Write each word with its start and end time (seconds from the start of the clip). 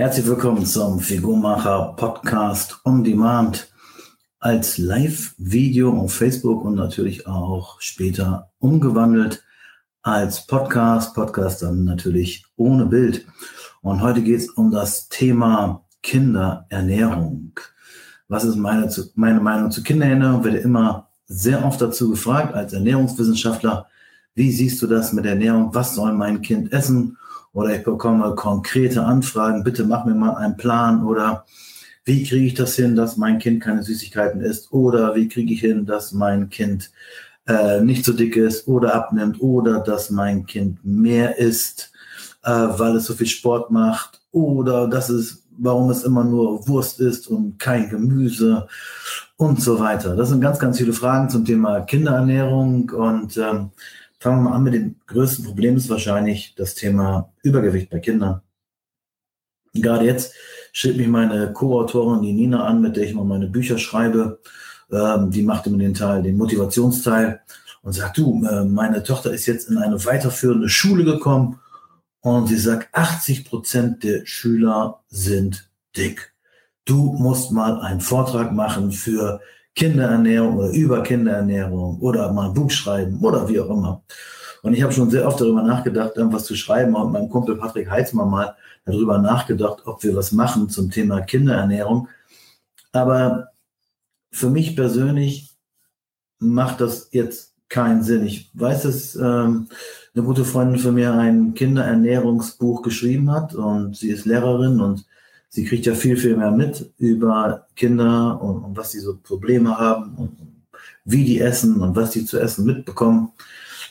Herzlich 0.00 0.26
willkommen 0.26 0.64
zum 0.64 0.98
Figurmacher 0.98 1.92
Podcast 1.94 2.80
on 2.86 3.04
Demand 3.04 3.70
als 4.38 4.78
Live-Video 4.78 5.92
auf 5.92 6.14
Facebook 6.14 6.64
und 6.64 6.76
natürlich 6.76 7.26
auch 7.26 7.78
später 7.82 8.50
umgewandelt 8.60 9.44
als 10.00 10.46
Podcast. 10.46 11.14
Podcast 11.14 11.60
dann 11.60 11.84
natürlich 11.84 12.46
ohne 12.56 12.86
Bild. 12.86 13.26
Und 13.82 14.00
heute 14.00 14.22
geht 14.22 14.38
es 14.38 14.48
um 14.48 14.70
das 14.70 15.10
Thema 15.10 15.84
Kinderernährung. 16.02 17.60
Was 18.26 18.44
ist 18.44 18.56
meine, 18.56 18.90
meine 19.16 19.40
Meinung 19.40 19.70
zu 19.70 19.82
Kinderernährung? 19.82 20.44
Werde 20.44 20.60
immer 20.60 21.10
sehr 21.26 21.62
oft 21.62 21.78
dazu 21.78 22.08
gefragt 22.08 22.54
als 22.54 22.72
Ernährungswissenschaftler. 22.72 23.86
Wie 24.34 24.50
siehst 24.50 24.80
du 24.80 24.86
das 24.86 25.12
mit 25.12 25.26
Ernährung? 25.26 25.74
Was 25.74 25.94
soll 25.94 26.14
mein 26.14 26.40
Kind 26.40 26.72
essen? 26.72 27.18
Oder 27.52 27.76
ich 27.76 27.82
bekomme 27.82 28.34
konkrete 28.34 29.04
Anfragen. 29.04 29.64
Bitte 29.64 29.84
mach 29.84 30.04
mir 30.04 30.14
mal 30.14 30.36
einen 30.36 30.56
Plan. 30.56 31.04
Oder 31.04 31.44
wie 32.04 32.24
kriege 32.24 32.46
ich 32.46 32.54
das 32.54 32.76
hin, 32.76 32.96
dass 32.96 33.16
mein 33.16 33.38
Kind 33.38 33.62
keine 33.62 33.82
Süßigkeiten 33.82 34.40
isst? 34.40 34.72
Oder 34.72 35.14
wie 35.14 35.28
kriege 35.28 35.52
ich 35.52 35.60
hin, 35.60 35.86
dass 35.86 36.12
mein 36.12 36.48
Kind 36.48 36.90
äh, 37.46 37.80
nicht 37.80 38.04
so 38.04 38.12
dick 38.12 38.36
ist 38.36 38.68
oder 38.68 38.94
abnimmt? 38.94 39.40
Oder 39.40 39.80
dass 39.80 40.10
mein 40.10 40.46
Kind 40.46 40.84
mehr 40.84 41.38
isst, 41.38 41.92
äh, 42.44 42.50
weil 42.50 42.96
es 42.96 43.06
so 43.06 43.14
viel 43.14 43.26
Sport 43.26 43.70
macht? 43.70 44.20
Oder 44.30 44.86
dass 44.86 45.08
es 45.08 45.40
warum 45.60 45.90
es 45.90 46.04
immer 46.04 46.24
nur 46.24 46.66
Wurst 46.66 47.00
ist 47.00 47.28
und 47.28 47.58
kein 47.58 47.90
Gemüse 47.90 48.66
und 49.36 49.60
so 49.60 49.78
weiter. 49.78 50.16
Das 50.16 50.30
sind 50.30 50.40
ganz, 50.40 50.58
ganz 50.58 50.78
viele 50.78 50.92
Fragen 50.92 51.28
zum 51.28 51.44
Thema 51.44 51.80
Kinderernährung 51.80 52.90
und 52.90 53.36
ähm, 53.36 53.70
fangen 54.20 54.42
wir 54.42 54.50
mal 54.50 54.56
an 54.56 54.62
mit 54.62 54.74
dem 54.74 54.96
größten 55.06 55.44
Problem 55.46 55.76
ist 55.76 55.88
wahrscheinlich 55.88 56.54
das 56.54 56.74
Thema 56.74 57.32
Übergewicht 57.42 57.90
bei 57.90 57.98
Kindern. 57.98 58.42
Gerade 59.72 60.04
jetzt 60.04 60.34
schrieb 60.72 60.96
mich 60.96 61.08
meine 61.08 61.52
Co-Autorin, 61.52 62.22
die 62.22 62.32
Nina, 62.32 62.64
an, 62.64 62.82
mit 62.82 62.96
der 62.96 63.04
ich 63.04 63.12
immer 63.12 63.24
meine 63.24 63.46
Bücher 63.46 63.78
schreibe. 63.78 64.40
Ähm, 64.92 65.30
die 65.30 65.42
macht 65.42 65.66
immer 65.66 65.78
den 65.78 65.94
Teil, 65.94 66.22
den 66.22 66.36
Motivationsteil 66.36 67.40
und 67.82 67.92
sagt, 67.92 68.18
du, 68.18 68.44
äh, 68.44 68.64
meine 68.64 69.02
Tochter 69.02 69.32
ist 69.32 69.46
jetzt 69.46 69.70
in 69.70 69.78
eine 69.78 70.04
weiterführende 70.04 70.68
Schule 70.68 71.04
gekommen 71.04 71.60
und 72.20 72.48
sie 72.48 72.58
sagt, 72.58 72.88
80 72.92 73.46
Prozent 73.46 74.02
der 74.04 74.26
Schüler 74.26 75.00
sind 75.08 75.70
dick. 75.96 76.34
Du 76.84 77.14
musst 77.14 77.52
mal 77.52 77.80
einen 77.80 78.00
Vortrag 78.00 78.52
machen 78.52 78.92
für 78.92 79.40
Kinderernährung 79.74 80.56
oder 80.56 80.70
über 80.70 81.02
Kinderernährung 81.02 82.00
oder 82.00 82.32
mal 82.32 82.48
ein 82.48 82.54
Buch 82.54 82.70
schreiben 82.70 83.18
oder 83.20 83.48
wie 83.48 83.60
auch 83.60 83.70
immer. 83.70 84.02
Und 84.62 84.74
ich 84.74 84.82
habe 84.82 84.92
schon 84.92 85.10
sehr 85.10 85.26
oft 85.26 85.40
darüber 85.40 85.62
nachgedacht, 85.62 86.16
irgendwas 86.16 86.44
zu 86.44 86.54
schreiben. 86.54 86.94
Und 86.94 87.12
mein 87.12 87.28
Kumpel 87.28 87.56
Patrick 87.56 87.90
Heitzmann 87.90 88.28
mal 88.28 88.56
darüber 88.84 89.18
nachgedacht, 89.18 89.82
ob 89.86 90.02
wir 90.02 90.14
was 90.14 90.32
machen 90.32 90.68
zum 90.68 90.90
Thema 90.90 91.20
Kinderernährung. 91.22 92.08
Aber 92.92 93.48
für 94.30 94.50
mich 94.50 94.76
persönlich 94.76 95.56
macht 96.38 96.80
das 96.80 97.08
jetzt 97.12 97.54
keinen 97.68 98.02
Sinn. 98.02 98.26
Ich 98.26 98.50
weiß, 98.54 98.82
dass 98.82 99.14
ähm, 99.16 99.68
eine 100.14 100.24
gute 100.24 100.44
Freundin 100.44 100.80
von 100.80 100.94
mir 100.94 101.14
ein 101.14 101.54
Kinderernährungsbuch 101.54 102.82
geschrieben 102.82 103.30
hat 103.30 103.54
und 103.54 103.96
sie 103.96 104.10
ist 104.10 104.26
Lehrerin 104.26 104.80
und 104.80 105.06
sie 105.50 105.64
kriegt 105.64 105.84
ja 105.84 105.94
viel, 105.94 106.16
viel 106.16 106.36
mehr 106.36 106.52
mit 106.52 106.92
über 106.96 107.66
Kinder 107.76 108.40
und, 108.40 108.64
und 108.64 108.76
was 108.76 108.92
sie 108.92 109.00
so 109.00 109.18
Probleme 109.18 109.76
haben 109.76 110.14
und 110.16 110.36
wie 111.04 111.24
die 111.24 111.40
essen 111.40 111.82
und 111.82 111.94
was 111.96 112.10
die 112.10 112.24
zu 112.24 112.38
essen 112.38 112.64
mitbekommen. 112.64 113.32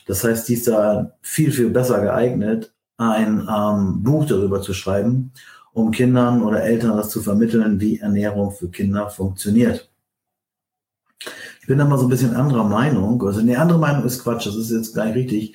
Das 0.06 0.24
heißt, 0.24 0.48
die 0.48 0.54
ist 0.54 0.66
da 0.66 1.12
viel, 1.20 1.52
viel 1.52 1.70
besser 1.70 2.00
geeignet, 2.00 2.72
ein 2.96 3.46
ähm, 3.48 4.02
Buch 4.02 4.26
darüber 4.26 4.60
zu 4.60 4.74
schreiben, 4.74 5.32
um 5.72 5.90
Kindern 5.90 6.42
oder 6.42 6.62
Eltern 6.62 6.96
das 6.96 7.10
zu 7.10 7.22
vermitteln, 7.22 7.80
wie 7.80 7.98
Ernährung 7.98 8.50
für 8.50 8.70
Kinder 8.70 9.08
funktioniert. 9.08 9.88
Ich 11.60 11.66
bin 11.66 11.78
da 11.78 11.84
mal 11.84 11.98
so 11.98 12.06
ein 12.06 12.10
bisschen 12.10 12.34
anderer 12.34 12.64
Meinung. 12.64 13.22
Also 13.22 13.40
eine 13.40 13.58
andere 13.58 13.78
Meinung 13.78 14.04
ist 14.04 14.22
Quatsch, 14.22 14.46
das 14.46 14.56
ist 14.56 14.70
jetzt 14.70 14.94
gar 14.94 15.06
nicht 15.06 15.16
richtig. 15.16 15.54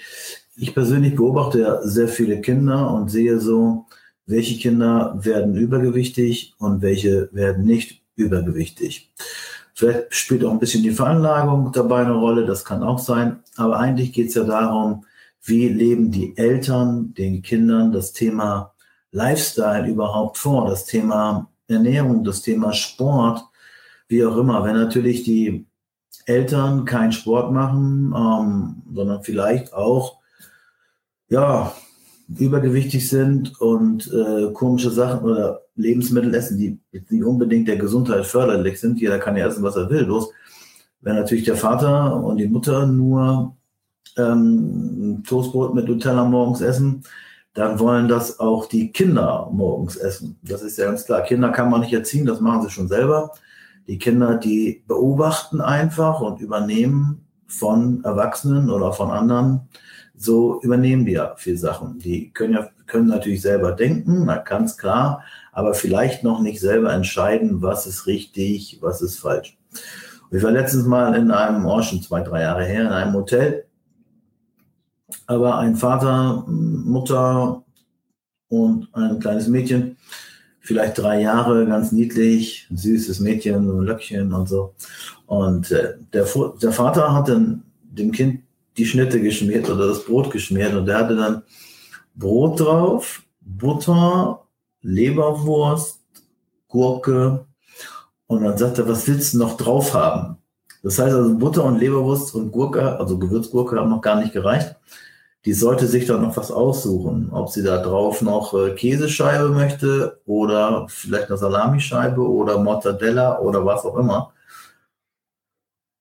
Ich 0.55 0.73
persönlich 0.73 1.15
beobachte 1.15 1.59
ja 1.59 1.81
sehr 1.81 2.07
viele 2.07 2.39
Kinder 2.39 2.93
und 2.93 3.09
sehe 3.09 3.39
so, 3.39 3.84
welche 4.25 4.57
Kinder 4.57 5.17
werden 5.21 5.55
übergewichtig 5.55 6.55
und 6.57 6.81
welche 6.81 7.29
werden 7.31 7.65
nicht 7.65 8.01
übergewichtig. 8.15 9.11
Vielleicht 9.73 10.13
spielt 10.15 10.45
auch 10.45 10.51
ein 10.51 10.59
bisschen 10.59 10.83
die 10.83 10.91
Veranlagung 10.91 11.71
dabei 11.73 12.01
eine 12.01 12.13
Rolle, 12.13 12.45
das 12.45 12.63
kann 12.63 12.81
auch 12.81 12.99
sein. 12.99 13.43
Aber 13.57 13.77
eigentlich 13.77 14.13
geht 14.13 14.29
es 14.29 14.35
ja 14.35 14.43
darum, 14.43 15.05
wie 15.43 15.67
leben 15.67 16.11
die 16.11 16.35
Eltern 16.37 17.13
den 17.13 17.41
Kindern 17.41 17.91
das 17.91 18.13
Thema 18.13 18.73
Lifestyle 19.11 19.87
überhaupt 19.87 20.37
vor, 20.37 20.67
das 20.67 20.85
Thema 20.85 21.49
Ernährung, 21.67 22.23
das 22.23 22.41
Thema 22.41 22.73
Sport, 22.73 23.43
wie 24.07 24.25
auch 24.25 24.37
immer. 24.37 24.63
Wenn 24.63 24.75
natürlich 24.75 25.23
die 25.23 25.65
Eltern 26.25 26.85
keinen 26.85 27.11
Sport 27.11 27.51
machen, 27.51 28.13
ähm, 28.15 28.81
sondern 28.93 29.23
vielleicht 29.23 29.73
auch 29.73 30.19
ja, 31.27 31.73
übergewichtig 32.27 33.07
sind 33.09 33.59
und 33.61 34.11
äh, 34.11 34.51
komische 34.53 34.89
Sachen 34.89 35.25
oder 35.25 35.61
Lebensmittel 35.75 36.33
essen, 36.33 36.57
die 36.57 36.79
nicht 36.91 37.23
unbedingt 37.23 37.67
der 37.67 37.77
Gesundheit 37.77 38.25
förderlich 38.25 38.79
sind. 38.79 38.99
Jeder 38.99 39.19
kann 39.19 39.37
ja 39.37 39.47
essen, 39.47 39.63
was 39.63 39.75
er 39.75 39.89
will. 39.89 40.01
Los, 40.01 40.31
wenn 41.01 41.15
natürlich 41.15 41.43
der 41.43 41.55
Vater 41.55 42.23
und 42.23 42.37
die 42.37 42.47
Mutter 42.47 42.87
nur 42.87 43.55
ähm, 44.17 45.23
Toastbrot 45.27 45.75
mit 45.75 45.87
Nutella 45.87 46.25
morgens 46.25 46.61
essen, 46.61 47.03
dann 47.53 47.79
wollen 47.79 48.07
das 48.07 48.39
auch 48.39 48.67
die 48.67 48.91
Kinder 48.91 49.49
morgens 49.51 49.95
essen. 49.95 50.37
Das 50.41 50.61
ist 50.61 50.77
ja 50.77 50.85
ganz 50.85 51.05
klar. 51.05 51.21
Kinder 51.21 51.49
kann 51.49 51.69
man 51.69 51.81
nicht 51.81 51.93
erziehen, 51.93 52.25
das 52.25 52.41
machen 52.41 52.63
sie 52.63 52.69
schon 52.69 52.87
selber. 52.87 53.31
Die 53.87 53.97
Kinder, 53.97 54.35
die 54.35 54.83
beobachten 54.87 55.61
einfach 55.61 56.21
und 56.21 56.41
übernehmen 56.41 57.25
von 57.47 58.03
Erwachsenen 58.03 58.69
oder 58.69 58.91
von 58.91 59.11
anderen 59.11 59.61
so 60.17 60.61
übernehmen 60.61 61.05
die 61.05 61.13
ja 61.13 61.35
viel 61.35 61.57
Sachen. 61.57 61.99
Die 61.99 62.31
können 62.31 62.53
ja 62.53 62.69
können 62.87 63.07
natürlich 63.07 63.41
selber 63.41 63.71
denken, 63.71 64.25
na, 64.25 64.37
ganz 64.37 64.77
klar, 64.77 65.23
aber 65.51 65.73
vielleicht 65.73 66.23
noch 66.23 66.41
nicht 66.41 66.59
selber 66.59 66.93
entscheiden, 66.93 67.61
was 67.61 67.87
ist 67.87 68.07
richtig, 68.07 68.79
was 68.81 69.01
ist 69.01 69.19
falsch. 69.19 69.57
Und 70.29 70.37
ich 70.37 70.43
war 70.43 70.51
letztens 70.51 70.85
mal 70.85 71.15
in 71.15 71.31
einem, 71.31 71.65
oh, 71.65 71.81
schon 71.81 72.01
zwei, 72.01 72.21
drei 72.21 72.41
Jahre 72.41 72.65
her, 72.65 72.81
in 72.81 72.87
einem 72.87 73.13
Hotel, 73.13 73.65
aber 75.27 75.57
ein 75.57 75.75
Vater, 75.75 76.43
Mutter 76.47 77.63
und 78.49 78.87
ein 78.93 79.19
kleines 79.19 79.47
Mädchen, 79.47 79.97
vielleicht 80.59 80.97
drei 80.97 81.21
Jahre, 81.21 81.65
ganz 81.65 81.91
niedlich, 81.91 82.67
süßes 82.73 83.19
Mädchen, 83.19 83.67
so 83.67 83.73
ein 83.73 83.85
Löckchen 83.85 84.33
und 84.33 84.47
so. 84.47 84.73
Und 85.25 85.71
äh, 85.71 85.95
der, 86.13 86.25
der 86.61 86.71
Vater 86.71 87.13
hat 87.13 87.29
dann 87.29 87.63
dem 87.83 88.11
Kind 88.11 88.44
die 88.77 88.85
Schnitte 88.85 89.21
geschmiert 89.21 89.69
oder 89.69 89.87
das 89.87 90.05
Brot 90.05 90.31
geschmiert 90.31 90.73
und 90.73 90.85
der 90.85 90.97
hatte 90.97 91.15
dann 91.15 91.43
Brot 92.15 92.59
drauf, 92.59 93.23
Butter, 93.41 94.41
Leberwurst, 94.81 95.99
Gurke 96.67 97.45
und 98.27 98.43
dann 98.43 98.57
sagt 98.57 98.77
er, 98.79 98.87
was 98.87 99.07
willst 99.07 99.33
du 99.33 99.39
noch 99.39 99.57
drauf 99.57 99.93
haben? 99.93 100.37
Das 100.83 100.99
heißt 100.99 101.15
also 101.15 101.37
Butter 101.37 101.63
und 101.63 101.79
Leberwurst 101.79 102.35
und 102.35 102.51
Gurke, 102.51 102.99
also 102.99 103.17
Gewürzgurke 103.17 103.77
haben 103.77 103.89
noch 103.89 104.01
gar 104.01 104.19
nicht 104.19 104.33
gereicht. 104.33 104.75
Die 105.45 105.53
sollte 105.53 105.87
sich 105.87 106.05
dann 106.05 106.21
noch 106.21 106.37
was 106.37 106.51
aussuchen, 106.51 107.29
ob 107.31 107.49
sie 107.49 107.63
da 107.63 107.77
drauf 107.81 108.21
noch 108.21 108.53
äh, 108.53 108.73
Käsescheibe 108.73 109.49
möchte 109.49 110.19
oder 110.25 110.87
vielleicht 110.89 111.29
eine 111.29 111.37
Salamischeibe 111.37 112.21
oder 112.21 112.57
Mortadella 112.59 113.39
oder 113.39 113.63
was 113.63 113.85
auch 113.85 113.97
immer. 113.97 114.33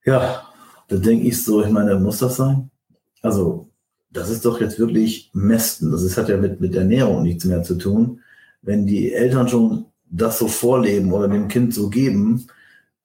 Ja, 0.05 0.44
da 0.89 0.97
denke 0.97 1.27
ich 1.27 1.43
so, 1.43 1.62
ich 1.62 1.71
meine, 1.71 1.99
muss 1.99 2.19
das 2.19 2.37
sein? 2.37 2.71
Also, 3.22 3.71
das 4.11 4.31
ist 4.31 4.45
doch 4.45 4.61
jetzt 4.61 4.78
wirklich 4.78 5.31
Mästen. 5.34 5.91
Das 5.91 6.03
ist, 6.03 6.17
hat 6.17 6.28
ja 6.28 6.36
mit, 6.36 6.60
mit 6.60 6.75
Ernährung 6.75 7.22
nichts 7.22 7.45
mehr 7.45 7.63
zu 7.63 7.77
tun. 7.77 8.21
Wenn 8.63 8.86
die 8.86 9.13
Eltern 9.13 9.48
schon 9.48 9.86
das 10.10 10.39
so 10.39 10.48
vorleben 10.48 11.13
oder 11.13 11.28
dem 11.28 11.48
Kind 11.48 11.75
so 11.75 11.91
geben, 11.91 12.47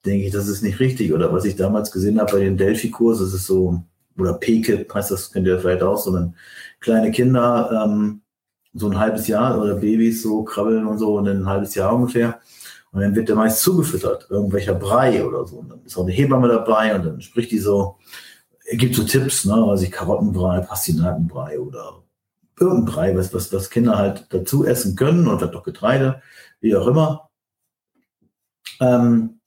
denke 0.06 0.26
ich, 0.26 0.32
das 0.32 0.48
ist 0.48 0.62
nicht 0.62 0.80
richtig. 0.80 1.14
Oder 1.14 1.34
was 1.34 1.46
ich 1.46 1.56
damals 1.56 1.92
gesehen 1.92 2.20
habe 2.20 2.34
bei 2.34 2.40
den 2.40 2.58
Delphi-Kurs, 2.58 3.20
das 3.20 3.34
ist 3.34 3.48
so, 3.48 3.82
oder 4.18 4.34
PKIP 4.34 4.94
heißt 4.94 5.12
das, 5.12 5.32
könnt 5.32 5.48
ihr 5.48 5.60
vielleicht 5.60 5.82
auch, 5.84 5.98
so 5.98 6.14
wenn 6.14 6.36
kleine 6.80 7.12
Kinder 7.12 7.86
ähm, 7.86 8.22
so 8.74 8.88
ein 8.88 9.00
halbes 9.00 9.28
Jahr 9.28 9.60
oder 9.62 9.76
Babys 9.76 10.22
so 10.22 10.44
krabbeln 10.44 10.86
und 10.86 11.00
so 11.00 11.18
und 11.18 11.28
ein 11.28 11.46
halbes 11.48 11.76
Jahr 11.76 11.96
ungefähr. 11.96 12.40
Und 12.92 13.02
dann 13.02 13.16
wird 13.16 13.30
der 13.30 13.36
meist 13.36 13.62
zugefüttert, 13.62 14.28
irgendwelcher 14.30 14.74
Brei 14.74 15.24
oder 15.24 15.46
so. 15.46 15.58
Und 15.58 15.70
dann 15.70 15.84
ist 15.86 15.98
auch 15.98 16.04
eine 16.04 16.12
Hebamme 16.12 16.48
dabei 16.48 16.96
und 16.96 17.06
dann 17.06 17.22
spricht 17.22 17.52
die 17.52 17.60
so, 17.60 17.98
er 18.66 18.78
gibt 18.78 18.96
so 18.96 19.04
Tipps, 19.04 19.46
ne, 19.46 19.54
also 19.54 19.88
Karottenbrei, 19.90 20.62
Pastinakenbrei 20.62 21.60
oder 21.60 22.04
irgendein 22.60 22.86
Brei, 22.86 23.16
was, 23.16 23.34
was, 23.34 23.54
was 23.54 23.70
Kinder 23.70 23.98
halt 23.98 24.26
dazu 24.30 24.66
essen 24.66 24.96
können 24.96 25.28
und 25.28 25.40
vielleicht 25.40 25.54
doch 25.54 25.64
Getreide, 25.64 26.22
wie 26.62 26.76
auch 26.76 26.88
immer. 26.88 27.30
Ähm, 28.80 29.40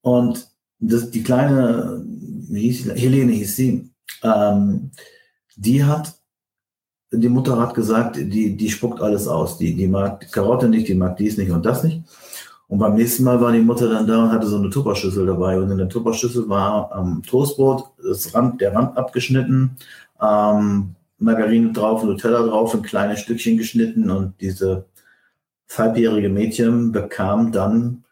und 0.00 0.48
das, 0.78 1.10
die 1.10 1.22
kleine, 1.22 2.02
wie 2.06 2.62
hieß 2.62 2.84
sie, 2.84 2.92
Helene 2.92 3.32
hieß 3.32 3.56
sie, 3.56 3.90
ähm, 4.22 4.92
die 5.56 5.84
hat 5.84 6.18
die 7.10 7.28
Mutter 7.28 7.58
hat 7.58 7.74
gesagt, 7.74 8.16
die, 8.16 8.56
die 8.56 8.70
spuckt 8.70 9.00
alles 9.00 9.28
aus. 9.28 9.58
Die, 9.58 9.74
die 9.74 9.88
mag 9.88 10.30
Karotte 10.30 10.68
nicht, 10.68 10.88
die 10.88 10.94
mag 10.94 11.16
dies 11.16 11.38
nicht 11.38 11.50
und 11.50 11.64
das 11.64 11.82
nicht. 11.82 12.02
Und 12.68 12.78
beim 12.78 12.94
nächsten 12.94 13.24
Mal 13.24 13.40
war 13.40 13.50
die 13.50 13.60
Mutter 13.60 13.88
dann 13.88 14.06
da 14.06 14.24
und 14.24 14.32
hatte 14.32 14.46
so 14.46 14.56
eine 14.56 14.68
Tupperschüssel 14.68 15.24
dabei. 15.26 15.58
Und 15.58 15.70
in 15.70 15.78
der 15.78 15.88
Tupperschüssel 15.88 16.48
war 16.48 16.90
ähm, 16.96 17.22
Toastbrot, 17.26 17.90
das 18.02 18.34
Rand, 18.34 18.60
der 18.60 18.74
Rand 18.74 18.96
abgeschnitten, 18.96 19.76
ähm, 20.20 20.94
Margarine 21.18 21.72
drauf, 21.72 22.04
Nutella 22.04 22.42
drauf, 22.42 22.74
in 22.74 22.82
kleine 22.82 23.16
Stückchen 23.16 23.56
geschnitten. 23.56 24.10
Und 24.10 24.34
diese 24.40 24.84
halbjährige 25.74 26.28
Mädchen 26.28 26.92
bekam 26.92 27.52
dann 27.52 28.04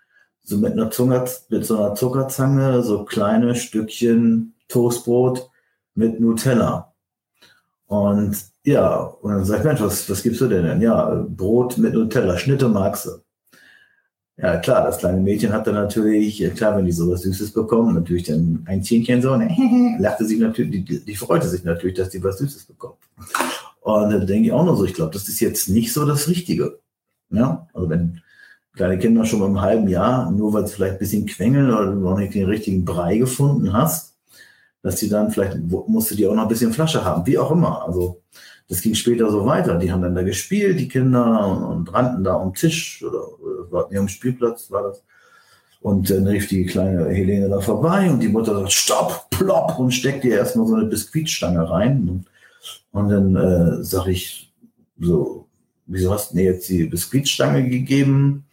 so 0.43 0.57
mit 0.57 0.73
einer, 0.73 0.91
Zunge, 0.91 1.25
mit 1.51 1.67
so 1.67 1.77
einer 1.77 1.95
Zuckerzange 1.95 2.83
so 2.83 3.05
kleine 3.05 3.55
Stückchen 3.55 4.55
Toastbrot 4.69 5.51
mit 5.95 6.19
Nutella. 6.19 6.93
Und 7.87 8.37
ja, 8.65 8.97
und 8.97 9.33
dann 9.33 9.45
sag 9.45 9.59
ich, 9.59 9.65
Mensch, 9.65 9.81
was, 9.81 10.09
was 10.11 10.23
gibst 10.23 10.41
du 10.41 10.49
denn 10.49 10.65
denn? 10.65 10.81
Ja, 10.81 11.25
Brot 11.29 11.79
mit 11.79 11.95
Nutella, 11.95 12.37
Schnitte 12.37 12.69
magst 12.69 13.07
du. 13.07 13.11
Ja, 14.39 14.59
klar, 14.59 14.85
das 14.85 14.99
kleine 14.99 15.21
Mädchen 15.21 15.53
hat 15.53 15.67
dann 15.67 15.77
natürlich, 15.77 16.45
klar, 16.55 16.77
wenn 16.77 16.85
die 16.85 16.93
sowas 16.93 17.23
Süßes 17.23 17.53
bekommen, 17.53 17.95
natürlich 17.95 18.25
dann 18.25 18.63
ein 18.67 18.83
Zähnchen 18.83 19.23
so, 19.23 19.35
ne, 19.35 19.97
lachte 19.99 20.27
sich 20.27 20.39
natürlich, 20.39 20.85
die, 20.85 21.05
die 21.05 21.17
freute 21.17 21.49
sich 21.49 21.65
natürlich, 21.65 21.97
dass 21.97 22.11
die 22.11 22.23
was 22.23 22.37
Süßes 22.39 22.67
bekommt. 22.67 22.99
Und 23.81 24.11
dann 24.11 24.27
denke 24.27 24.49
ich 24.49 24.53
auch 24.53 24.65
noch 24.65 24.77
so, 24.77 24.85
ich 24.85 24.93
glaube, 24.93 25.13
das 25.13 25.29
ist 25.29 25.41
jetzt 25.41 25.71
nicht 25.71 25.93
so 25.93 26.05
das 26.05 26.29
Richtige. 26.29 26.81
Ja, 27.31 27.67
also 27.73 27.89
wenn 27.89 28.21
kleine 28.75 28.99
Kinder 28.99 29.25
schon 29.25 29.41
mal 29.41 29.47
im 29.47 29.61
halben 29.61 29.89
Jahr, 29.89 30.31
nur 30.31 30.53
weil 30.53 30.65
es 30.65 30.75
vielleicht 30.75 30.95
ein 30.95 30.99
bisschen 30.99 31.27
quengeln 31.27 31.71
oder 31.71 31.87
du 31.87 31.99
noch 31.99 32.19
nicht 32.19 32.35
den 32.35 32.47
richtigen 32.47 32.85
Brei 32.85 33.17
gefunden 33.17 33.73
hast, 33.73 34.17
dass 34.83 34.97
die 34.97 35.09
dann 35.09 35.31
vielleicht, 35.31 35.59
musste 35.89 36.15
die 36.15 36.27
auch 36.27 36.35
noch 36.35 36.43
ein 36.43 36.49
bisschen 36.49 36.73
Flasche 36.73 37.05
haben, 37.05 37.27
wie 37.27 37.39
auch 37.39 37.51
immer. 37.51 37.87
Also 37.87 38.23
das 38.69 38.83
ging 38.83 38.95
später 38.95 39.31
so 39.31 39.47
weiter. 39.47 39.79
Die 39.79 39.91
haben 39.91 40.03
dann 40.03 40.15
da 40.15 40.23
gespielt, 40.23 40.79
die 40.79 40.89
Kinder, 40.89 41.47
und, 41.47 41.63
und 41.63 41.95
rannten 41.95 42.23
da 42.23 42.35
um 42.35 42.53
Tisch 42.55 43.03
oder 43.03 43.23
war, 43.71 43.89
nee, 43.91 43.99
am 43.99 44.09
Spielplatz 44.09 44.71
war 44.71 44.83
das. 44.85 45.03
Und 45.81 46.11
dann 46.11 46.27
rief 46.27 46.49
die 46.49 46.67
kleine 46.67 47.09
Helene 47.11 47.49
da 47.49 47.61
vorbei 47.61 48.11
und 48.11 48.21
die 48.21 48.29
Mutter 48.29 48.55
sagt, 48.55 48.73
stopp, 48.73 49.31
plopp, 49.31 49.79
und 49.79 49.93
steckt 49.93 50.25
ihr 50.25 50.37
erstmal 50.37 50.67
so 50.67 50.75
eine 50.75 50.87
Biskuitstange 50.87 51.71
rein. 51.71 52.25
Und, 52.93 53.09
dann 53.09 53.37
äh, 53.37 53.85
sage 53.85 54.11
ich 54.11 54.53
so, 54.99 55.47
wieso 55.87 56.13
hast 56.13 56.33
du 56.33 56.37
mir 56.37 56.45
jetzt 56.45 56.69
die 56.69 56.85
Biskuitstange 56.85 57.69
gegeben? 57.69 58.47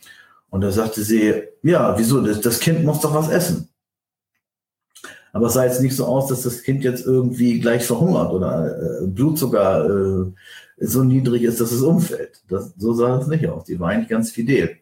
Und 0.50 0.62
da 0.62 0.71
sagte 0.71 1.04
sie, 1.04 1.33
ja, 1.63 1.98
wieso, 1.98 2.21
das, 2.21 2.42
das 2.42 2.60
Kind 2.60 2.83
muss 2.83 3.00
doch 3.00 3.15
was 3.15 3.30
essen. 3.30 3.69
Aber 5.31 5.48
es 5.48 5.54
sah 5.54 5.65
jetzt 5.65 5.81
nicht 5.81 5.95
so 5.95 6.06
aus, 6.06 6.27
dass 6.27 6.44
das 6.44 6.62
Kind 6.62 6.83
jetzt 6.83 7.07
irgendwie 7.07 7.60
gleich 7.60 7.83
verhungert 7.83 8.31
oder 8.31 9.01
äh, 9.01 9.07
Blutzucker 9.07 9.86
äh, 9.89 10.31
so 10.77 11.03
niedrig 11.03 11.43
ist, 11.43 11.61
dass 11.61 11.71
es 11.71 11.81
umfällt. 11.81 12.43
Das, 12.47 12.73
so 12.77 12.93
sah 12.93 13.19
es 13.19 13.27
nicht 13.27 13.47
aus. 13.47 13.65
Die 13.65 13.79
war 13.79 13.89
eigentlich 13.89 14.09
ganz 14.09 14.31
fidel. 14.31 14.77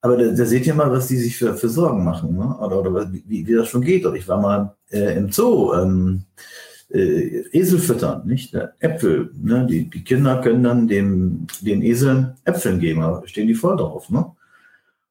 Aber 0.00 0.16
da, 0.16 0.30
da 0.30 0.44
seht 0.44 0.66
ihr 0.66 0.74
mal, 0.74 0.90
was 0.90 1.08
die 1.08 1.18
sich 1.18 1.36
für, 1.36 1.54
für 1.56 1.68
Sorgen 1.68 2.04
machen, 2.04 2.36
ne? 2.36 2.56
oder, 2.58 2.80
oder 2.80 3.12
wie, 3.12 3.46
wie 3.46 3.54
das 3.54 3.68
schon 3.68 3.82
geht. 3.82 4.06
Oder 4.06 4.16
ich 4.16 4.28
war 4.28 4.40
mal 4.40 4.74
äh, 4.90 5.16
im 5.16 5.30
Zoo, 5.30 5.74
ähm, 5.74 6.24
äh, 6.90 7.44
Esel 7.52 7.78
füttern, 7.78 8.26
nicht? 8.26 8.54
Äpfel. 8.78 9.30
Ne? 9.40 9.66
Die, 9.68 9.88
die 9.90 10.04
Kinder 10.04 10.40
können 10.40 10.64
dann 10.64 10.88
dem, 10.88 11.46
den 11.60 11.82
Eseln 11.82 12.34
Äpfeln 12.44 12.80
geben, 12.80 13.00
da 13.00 13.22
stehen 13.26 13.46
die 13.46 13.54
voll 13.54 13.76
drauf. 13.76 14.10
Ne? 14.10 14.24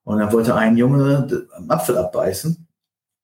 Und 0.03 0.19
dann 0.19 0.31
wollte 0.33 0.55
ein 0.55 0.75
Junge 0.75 1.27
einen 1.55 1.69
Apfel 1.69 1.97
abbeißen 1.97 2.67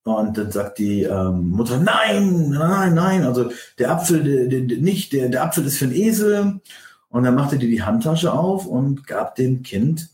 und 0.05 0.37
dann 0.37 0.51
sagt 0.51 0.77
die 0.77 1.01
ähm, 1.01 1.49
Mutter, 1.49 1.79
nein, 1.79 2.51
nein, 2.51 2.93
nein, 2.93 3.23
also 3.23 3.49
der 3.79 3.89
Apfel, 3.89 4.47
der, 4.47 4.61
der, 4.61 4.77
nicht, 4.77 5.11
der, 5.13 5.29
der 5.29 5.43
Apfel 5.43 5.65
ist 5.65 5.79
für 5.79 5.87
den 5.87 5.95
Esel. 5.95 6.61
Und 7.09 7.23
dann 7.23 7.33
machte 7.33 7.57
die 7.57 7.69
die 7.69 7.81
Handtasche 7.81 8.31
auf 8.31 8.67
und 8.67 9.07
gab 9.07 9.35
dem 9.35 9.63
Kind 9.63 10.09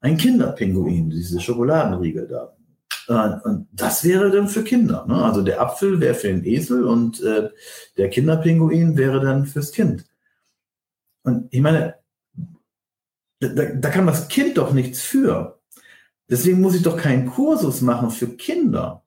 ein 0.00 0.16
Kinderpinguin, 0.16 1.10
diese 1.10 1.40
Schokoladenriegel 1.40 2.26
da. 2.26 2.56
Und 3.44 3.68
das 3.72 4.02
wäre 4.02 4.32
dann 4.32 4.48
für 4.48 4.64
Kinder. 4.64 5.04
Ne? 5.06 5.22
Also 5.24 5.42
der 5.42 5.60
Apfel 5.60 6.00
wäre 6.00 6.14
für 6.14 6.28
den 6.28 6.44
Esel 6.44 6.84
und 6.84 7.22
äh, 7.22 7.50
der 7.96 8.10
Kinderpinguin 8.10 8.96
wäre 8.96 9.20
dann 9.20 9.46
fürs 9.46 9.70
Kind. 9.70 10.06
Und 11.22 11.46
ich 11.52 11.60
meine, 11.60 11.96
da, 13.38 13.48
da 13.48 13.90
kann 13.90 14.06
das 14.06 14.26
Kind 14.26 14.58
doch 14.58 14.72
nichts 14.72 15.02
für. 15.02 15.60
Deswegen 16.28 16.60
muss 16.60 16.74
ich 16.74 16.82
doch 16.82 16.96
keinen 16.96 17.26
Kursus 17.26 17.80
machen 17.80 18.10
für 18.10 18.28
Kinder. 18.28 19.04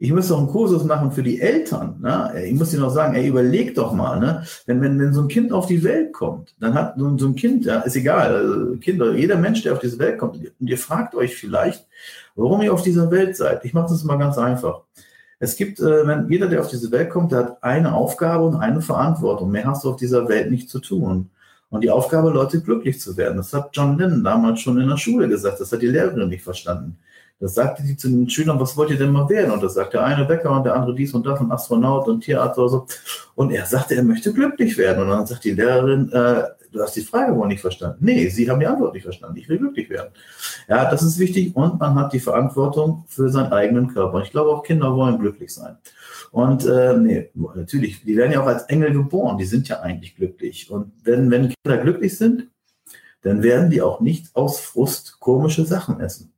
Ich 0.00 0.12
muss 0.12 0.28
doch 0.28 0.38
einen 0.38 0.48
Kursus 0.48 0.84
machen 0.84 1.10
für 1.10 1.24
die 1.24 1.40
Eltern. 1.40 1.96
Ne? 2.00 2.44
Ich 2.46 2.54
muss 2.54 2.72
ihnen 2.72 2.84
auch 2.84 2.94
sagen, 2.94 3.16
ey, 3.16 3.26
überleg 3.26 3.74
doch 3.74 3.92
mal, 3.92 4.20
ne? 4.20 4.44
wenn, 4.66 4.80
wenn, 4.80 4.98
wenn 5.00 5.12
so 5.12 5.22
ein 5.22 5.28
Kind 5.28 5.52
auf 5.52 5.66
die 5.66 5.82
Welt 5.82 6.12
kommt, 6.12 6.54
dann 6.60 6.74
hat 6.74 6.94
so, 6.96 7.18
so 7.18 7.26
ein 7.26 7.34
Kind, 7.34 7.64
ja, 7.64 7.80
ist 7.80 7.96
egal, 7.96 8.34
also 8.34 8.76
Kinder, 8.76 9.12
jeder 9.14 9.36
Mensch, 9.36 9.62
der 9.62 9.72
auf 9.72 9.80
diese 9.80 9.98
Welt 9.98 10.18
kommt, 10.18 10.36
und 10.36 10.66
ihr 10.68 10.78
fragt 10.78 11.16
euch 11.16 11.34
vielleicht, 11.34 11.84
warum 12.36 12.62
ihr 12.62 12.72
auf 12.72 12.82
dieser 12.82 13.10
Welt 13.10 13.36
seid. 13.36 13.64
Ich 13.64 13.74
mache 13.74 13.88
das 13.88 14.04
mal 14.04 14.18
ganz 14.18 14.38
einfach. 14.38 14.82
Es 15.40 15.56
gibt, 15.56 15.80
äh, 15.80 16.06
wenn 16.06 16.28
jeder, 16.28 16.48
der 16.48 16.60
auf 16.60 16.68
diese 16.68 16.90
Welt 16.90 17.10
kommt, 17.10 17.32
der 17.32 17.38
hat 17.38 17.62
eine 17.62 17.94
Aufgabe 17.94 18.44
und 18.44 18.56
eine 18.56 18.80
Verantwortung. 18.80 19.50
Mehr 19.50 19.66
hast 19.66 19.84
du 19.84 19.90
auf 19.90 19.96
dieser 19.96 20.28
Welt 20.28 20.50
nicht 20.50 20.68
zu 20.68 20.80
tun. 20.80 21.30
Und 21.70 21.82
die 21.82 21.90
Aufgabe, 21.90 22.30
Leute 22.30 22.60
glücklich 22.60 23.00
zu 23.00 23.16
werden. 23.16 23.36
Das 23.36 23.52
hat 23.52 23.70
John 23.72 23.98
Lennon 23.98 24.24
damals 24.24 24.60
schon 24.60 24.80
in 24.80 24.88
der 24.88 24.96
Schule 24.96 25.28
gesagt. 25.28 25.60
Das 25.60 25.70
hat 25.70 25.82
die 25.82 25.88
Lehrerin 25.88 26.28
nicht 26.28 26.42
verstanden. 26.42 26.98
Das 27.40 27.54
sagte 27.54 27.82
sie 27.84 27.96
zu 27.96 28.08
den 28.08 28.28
Schülern, 28.28 28.58
was 28.58 28.76
wollt 28.76 28.90
ihr 28.90 28.98
denn 28.98 29.12
mal 29.12 29.28
werden? 29.28 29.52
Und 29.52 29.62
das 29.62 29.74
sagt 29.74 29.94
der 29.94 30.04
eine 30.04 30.24
Bäcker 30.24 30.50
und 30.50 30.64
der 30.64 30.74
andere 30.74 30.94
dies 30.94 31.14
und 31.14 31.24
das 31.24 31.40
und 31.40 31.52
Astronaut 31.52 32.08
und 32.08 32.22
Tierarzt 32.22 32.58
oder 32.58 32.68
so. 32.68 32.86
Und 33.36 33.52
er 33.52 33.64
sagte, 33.64 33.94
er 33.94 34.02
möchte 34.02 34.32
glücklich 34.32 34.76
werden. 34.76 35.02
Und 35.02 35.10
dann 35.10 35.26
sagt 35.26 35.44
die 35.44 35.52
Lehrerin, 35.52 36.10
äh, 36.10 36.44
du 36.72 36.82
hast 36.82 36.96
die 36.96 37.02
Frage 37.02 37.36
wohl 37.36 37.46
nicht 37.46 37.60
verstanden. 37.60 37.98
Nee, 38.00 38.28
sie 38.28 38.50
haben 38.50 38.58
die 38.58 38.66
Antwort 38.66 38.94
nicht 38.94 39.04
verstanden. 39.04 39.36
Ich 39.36 39.48
will 39.48 39.58
glücklich 39.58 39.88
werden. 39.88 40.10
Ja, 40.68 40.90
das 40.90 41.02
ist 41.02 41.20
wichtig. 41.20 41.54
Und 41.54 41.78
man 41.78 41.94
hat 41.94 42.12
die 42.12 42.20
Verantwortung 42.20 43.04
für 43.06 43.28
seinen 43.28 43.52
eigenen 43.52 43.88
Körper. 43.88 44.20
Ich 44.22 44.30
glaube, 44.30 44.50
auch 44.50 44.64
Kinder 44.64 44.94
wollen 44.96 45.18
glücklich 45.20 45.54
sein. 45.54 45.76
Und 46.32 46.66
äh, 46.66 46.96
nee, 46.96 47.30
natürlich, 47.34 48.02
die 48.04 48.16
werden 48.16 48.32
ja 48.32 48.42
auch 48.42 48.46
als 48.46 48.64
Engel 48.64 48.92
geboren. 48.92 49.38
Die 49.38 49.44
sind 49.44 49.68
ja 49.68 49.80
eigentlich 49.80 50.16
glücklich. 50.16 50.70
Und 50.70 50.92
wenn, 51.04 51.30
wenn 51.30 51.54
Kinder 51.62 51.78
glücklich 51.78 52.18
sind, 52.18 52.48
dann 53.22 53.42
werden 53.42 53.70
die 53.70 53.82
auch 53.82 54.00
nicht 54.00 54.34
aus 54.34 54.60
Frust 54.60 55.20
komische 55.20 55.64
Sachen 55.64 56.00
essen. 56.00 56.32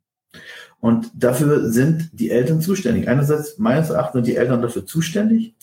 Und 0.81 1.11
dafür 1.15 1.71
sind 1.71 2.11
die 2.13 2.31
Eltern 2.31 2.61
zuständig. 2.61 3.09
Einerseits, 3.09 3.59
meines 3.59 3.91
Erachtens, 3.91 4.25
sind 4.25 4.27
die 4.27 4.37
Eltern 4.37 4.63
dafür 4.63 4.87
zuständig, 4.87 5.55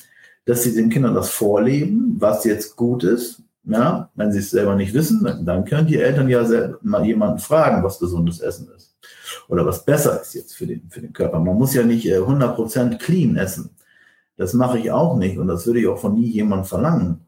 dass 0.45 0.63
sie 0.63 0.73
den 0.73 0.89
Kindern 0.89 1.15
das 1.15 1.29
vorleben, 1.29 2.15
was 2.19 2.45
jetzt 2.45 2.75
gut 2.75 3.03
ist. 3.03 3.41
Ja, 3.63 4.09
wenn 4.15 4.31
sie 4.31 4.39
es 4.39 4.51
selber 4.51 4.75
nicht 4.75 4.93
wissen, 4.93 5.43
dann 5.43 5.65
können 5.65 5.87
die 5.87 5.99
Eltern 5.99 6.29
ja 6.29 6.47
mal 6.81 7.05
jemanden 7.05 7.39
fragen, 7.39 7.83
was 7.83 7.99
gesundes 7.99 8.39
Essen 8.39 8.69
ist. 8.73 8.95
Oder 9.49 9.65
was 9.65 9.83
besser 9.83 10.21
ist 10.21 10.35
jetzt 10.35 10.55
für 10.55 10.65
den, 10.65 10.89
für 10.89 11.01
den 11.01 11.11
Körper. 11.11 11.39
Man 11.39 11.57
muss 11.57 11.73
ja 11.73 11.83
nicht 11.83 12.05
100% 12.05 12.93
äh, 12.93 12.97
clean 12.97 13.35
essen. 13.35 13.71
Das 14.37 14.53
mache 14.53 14.79
ich 14.79 14.91
auch 14.91 15.17
nicht 15.17 15.37
und 15.37 15.47
das 15.47 15.65
würde 15.65 15.81
ich 15.81 15.87
auch 15.87 15.99
von 15.99 16.13
nie 16.13 16.27
jemand 16.27 16.67
verlangen. 16.67 17.27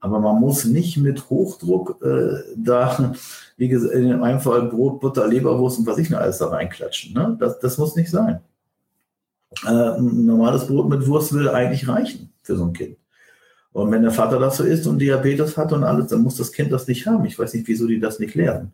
Aber 0.00 0.20
man 0.20 0.40
muss 0.40 0.64
nicht 0.64 0.98
mit 0.98 1.30
Hochdruck 1.30 2.02
äh, 2.02 2.42
da, 2.56 3.14
wie 3.58 3.68
gesagt, 3.68 3.92
in 3.92 4.22
einem 4.22 4.40
Fall 4.40 4.68
Brot, 4.68 5.00
Butter, 5.00 5.26
Leberwurst 5.26 5.80
und 5.80 5.86
was 5.86 5.98
ich 5.98 6.08
noch 6.08 6.20
alles 6.20 6.38
da 6.38 6.46
reinklatschen. 6.46 7.12
Ne? 7.12 7.36
Das, 7.38 7.58
das 7.58 7.76
muss 7.76 7.96
nicht 7.96 8.08
sein. 8.08 8.40
Äh, 9.66 9.98
ein 9.98 10.24
normales 10.24 10.66
Brot 10.68 10.88
mit 10.88 11.06
Wurst 11.06 11.32
will 11.32 11.48
eigentlich 11.48 11.88
reichen 11.88 12.32
für 12.42 12.56
so 12.56 12.64
ein 12.64 12.72
Kind. 12.72 12.96
Und 13.72 13.90
wenn 13.90 14.02
der 14.02 14.12
Vater 14.12 14.38
das 14.38 14.56
so 14.56 14.64
isst 14.64 14.86
und 14.86 15.00
Diabetes 15.00 15.56
hat 15.56 15.72
und 15.72 15.82
alles, 15.84 16.06
dann 16.06 16.22
muss 16.22 16.36
das 16.36 16.52
Kind 16.52 16.72
das 16.72 16.86
nicht 16.86 17.06
haben. 17.06 17.24
Ich 17.26 17.38
weiß 17.38 17.52
nicht, 17.54 17.66
wieso 17.66 17.86
die 17.88 17.98
das 17.98 18.20
nicht 18.20 18.36
lernen. 18.36 18.72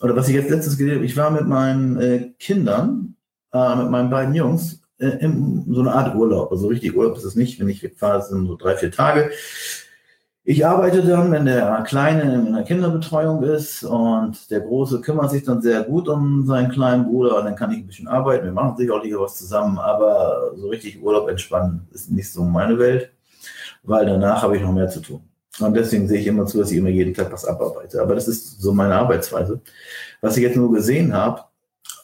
Oder 0.00 0.16
was 0.16 0.28
ich 0.28 0.34
jetzt 0.34 0.50
letztens 0.50 0.78
gesehen 0.78 0.96
habe, 0.96 1.04
ich 1.04 1.16
war 1.16 1.30
mit 1.30 1.46
meinen 1.46 2.00
äh, 2.00 2.30
Kindern, 2.38 3.16
äh, 3.52 3.76
mit 3.76 3.90
meinen 3.90 4.08
beiden 4.08 4.34
Jungs, 4.34 4.80
äh, 4.98 5.08
in 5.20 5.64
so 5.68 5.80
eine 5.80 5.92
Art 5.92 6.14
Urlaub. 6.14 6.50
Also 6.50 6.68
richtig 6.68 6.96
Urlaub 6.96 7.18
ist 7.18 7.24
es 7.24 7.34
nicht, 7.34 7.60
wenn 7.60 7.68
ich 7.68 7.82
wegfahre, 7.82 8.22
sind 8.22 8.46
so 8.46 8.56
drei, 8.56 8.76
vier 8.76 8.90
Tage. 8.90 9.30
Ich 10.48 10.64
arbeite 10.64 11.02
dann, 11.02 11.32
wenn 11.32 11.46
der 11.46 11.82
Kleine 11.88 12.32
in 12.32 12.52
der 12.52 12.62
Kinderbetreuung 12.62 13.42
ist 13.42 13.82
und 13.82 14.48
der 14.48 14.60
Große 14.60 15.00
kümmert 15.00 15.32
sich 15.32 15.42
dann 15.42 15.60
sehr 15.60 15.82
gut 15.82 16.08
um 16.08 16.46
seinen 16.46 16.70
kleinen 16.70 17.04
Bruder 17.06 17.38
und 17.38 17.46
dann 17.46 17.56
kann 17.56 17.72
ich 17.72 17.78
ein 17.78 17.86
bisschen 17.88 18.06
arbeiten. 18.06 18.44
Wir 18.44 18.52
machen 18.52 18.76
sicherlich 18.76 19.12
was 19.18 19.38
zusammen, 19.38 19.76
aber 19.76 20.52
so 20.54 20.68
richtig 20.68 21.02
Urlaub 21.02 21.28
entspannen 21.28 21.88
ist 21.90 22.12
nicht 22.12 22.30
so 22.30 22.44
meine 22.44 22.78
Welt, 22.78 23.10
weil 23.82 24.06
danach 24.06 24.44
habe 24.44 24.56
ich 24.56 24.62
noch 24.62 24.72
mehr 24.72 24.88
zu 24.88 25.00
tun. 25.00 25.20
Und 25.58 25.74
deswegen 25.74 26.06
sehe 26.06 26.20
ich 26.20 26.28
immer 26.28 26.46
zu, 26.46 26.58
dass 26.58 26.70
ich 26.70 26.78
immer 26.78 26.90
jeden 26.90 27.12
Tag 27.12 27.32
was 27.32 27.44
abarbeite. 27.44 28.00
Aber 28.00 28.14
das 28.14 28.28
ist 28.28 28.60
so 28.60 28.72
meine 28.72 28.94
Arbeitsweise. 28.94 29.60
Was 30.20 30.36
ich 30.36 30.44
jetzt 30.44 30.56
nur 30.56 30.72
gesehen 30.72 31.12
habe, 31.12 31.40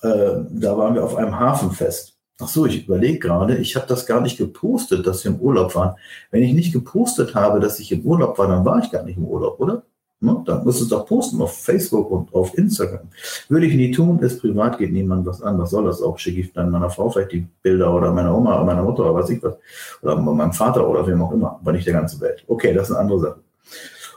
äh, 0.03 0.43
da 0.51 0.77
waren 0.77 0.95
wir 0.97 1.05
auf 1.05 1.15
einem 1.15 1.39
Hafenfest. 1.39 2.12
Ach 2.41 2.49
so, 2.49 2.67
ich 2.67 2.87
überlege 2.87 3.19
gerade, 3.19 3.57
ich 3.59 3.77
habe 3.77 3.87
das 3.87 4.07
gar 4.07 4.21
nicht 4.21 4.39
gepostet, 4.39 5.07
dass 5.07 5.25
wir 5.25 5.33
im 5.33 5.41
Urlaub 5.41 5.75
waren. 5.75 5.97
Wenn 6.31 6.43
ich 6.43 6.55
nicht 6.55 6.73
gepostet 6.73 7.35
habe, 7.35 7.61
dass 7.61 7.79
ich 7.79 7.93
im 7.93 8.03
Urlaub 8.03 8.39
war, 8.39 8.49
dann 8.49 8.65
war 8.65 8.83
ich 8.83 8.91
gar 8.91 9.05
nicht 9.05 9.17
im 9.17 9.25
Urlaub, 9.25 9.61
oder? 9.61 9.83
Ne? 10.23 10.41
Dann 10.47 10.65
musst 10.65 10.79
du 10.79 10.85
es 10.85 10.91
doch 10.91 11.05
posten 11.05 11.43
auf 11.43 11.63
Facebook 11.63 12.11
und 12.11 12.33
auf 12.33 12.57
Instagram. 12.57 13.09
Würde 13.49 13.67
ich 13.67 13.75
nie 13.75 13.91
tun, 13.91 14.21
ist 14.21 14.41
privat, 14.41 14.79
geht 14.79 14.93
niemand 14.93 15.27
was 15.27 15.43
an. 15.43 15.59
Was 15.59 15.71
soll 15.71 15.85
das 15.85 16.01
auch? 16.01 16.17
Schicke 16.17 16.41
ich 16.41 16.53
dann 16.53 16.71
meiner 16.71 16.91
Frau 16.91 17.11
vielleicht 17.11 17.33
die 17.33 17.47
Bilder 17.63 17.93
oder 17.93 18.13
meiner 18.13 18.37
Oma 18.37 18.55
oder 18.55 18.65
meiner 18.65 18.85
Mutter 18.85 19.03
oder 19.03 19.15
was 19.15 19.31
ich 19.31 19.43
was. 19.43 19.57
Oder 20.01 20.17
meinem 20.17 20.53
Vater 20.53 20.89
oder 20.89 21.05
wem 21.09 21.21
auch 21.23 21.33
immer, 21.33 21.59
aber 21.61 21.73
nicht 21.73 21.87
der 21.87 21.95
ganzen 21.95 22.21
Welt. 22.21 22.45
Okay, 22.47 22.73
das 22.73 22.89
ist 22.89 22.95
eine 22.95 23.01
andere 23.01 23.21
Sache. 23.21 23.41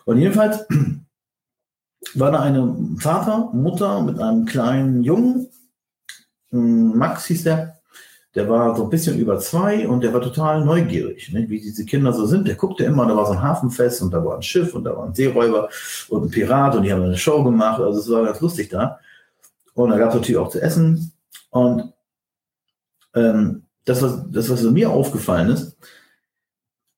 Und 0.06 0.20
jedenfalls 0.20 0.68
war 2.14 2.32
da 2.32 2.40
eine 2.40 2.76
Vater, 3.00 3.50
Mutter 3.54 4.02
mit 4.04 4.20
einem 4.20 4.46
kleinen 4.46 5.04
Jungen, 5.04 5.48
hm, 6.52 6.96
Max 6.96 7.26
hieß 7.26 7.46
der, 7.46 7.80
der 8.36 8.50
war 8.50 8.76
so 8.76 8.84
ein 8.84 8.90
bisschen 8.90 9.18
über 9.18 9.40
zwei 9.40 9.88
und 9.88 10.02
der 10.04 10.14
war 10.14 10.22
total 10.22 10.66
neugierig, 10.66 11.32
ne? 11.32 11.50
wie 11.50 11.62
diese 11.62 11.86
Kinder 11.86 12.12
so 12.12 12.26
sind. 12.26 12.48
Der 12.48 12.56
guckte 12.56 12.84
immer, 12.84 13.06
da 13.06 13.16
war 13.16 13.26
so 13.26 13.32
ein 13.32 13.42
Hafenfest 13.42 14.02
und 14.02 14.14
da 14.14 14.24
war 14.24 14.36
ein 14.36 14.44
Schiff 14.44 14.76
und 14.76 14.84
da 14.84 14.96
war 14.96 15.06
ein 15.06 15.16
Seeräuber 15.16 15.70
und 16.10 16.26
ein 16.26 16.30
Pirat 16.30 16.76
und 16.76 16.84
die 16.84 16.92
haben 16.92 17.02
eine 17.02 17.18
Show 17.18 17.44
gemacht. 17.44 17.80
Also 17.80 18.00
es 18.00 18.12
war 18.12 18.26
ganz 18.26 18.42
lustig 18.42 18.70
da. 18.70 19.00
Und 19.74 19.90
da 19.90 19.98
gab 19.98 20.10
es 20.10 20.16
natürlich 20.16 20.38
auch 20.38 20.50
zu 20.50 20.62
essen. 20.62 21.14
Und 21.50 21.94
ähm, 23.14 23.64
das, 23.86 24.02
was, 24.02 24.26
das, 24.30 24.50
was 24.50 24.64
mir 24.64 24.90
aufgefallen 24.90 25.50
ist, 25.50 25.78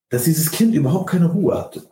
dass 0.10 0.24
dieses 0.24 0.50
Kind 0.50 0.74
überhaupt 0.74 1.10
keine 1.10 1.28
Ruhe 1.28 1.56
hatte. 1.56 1.84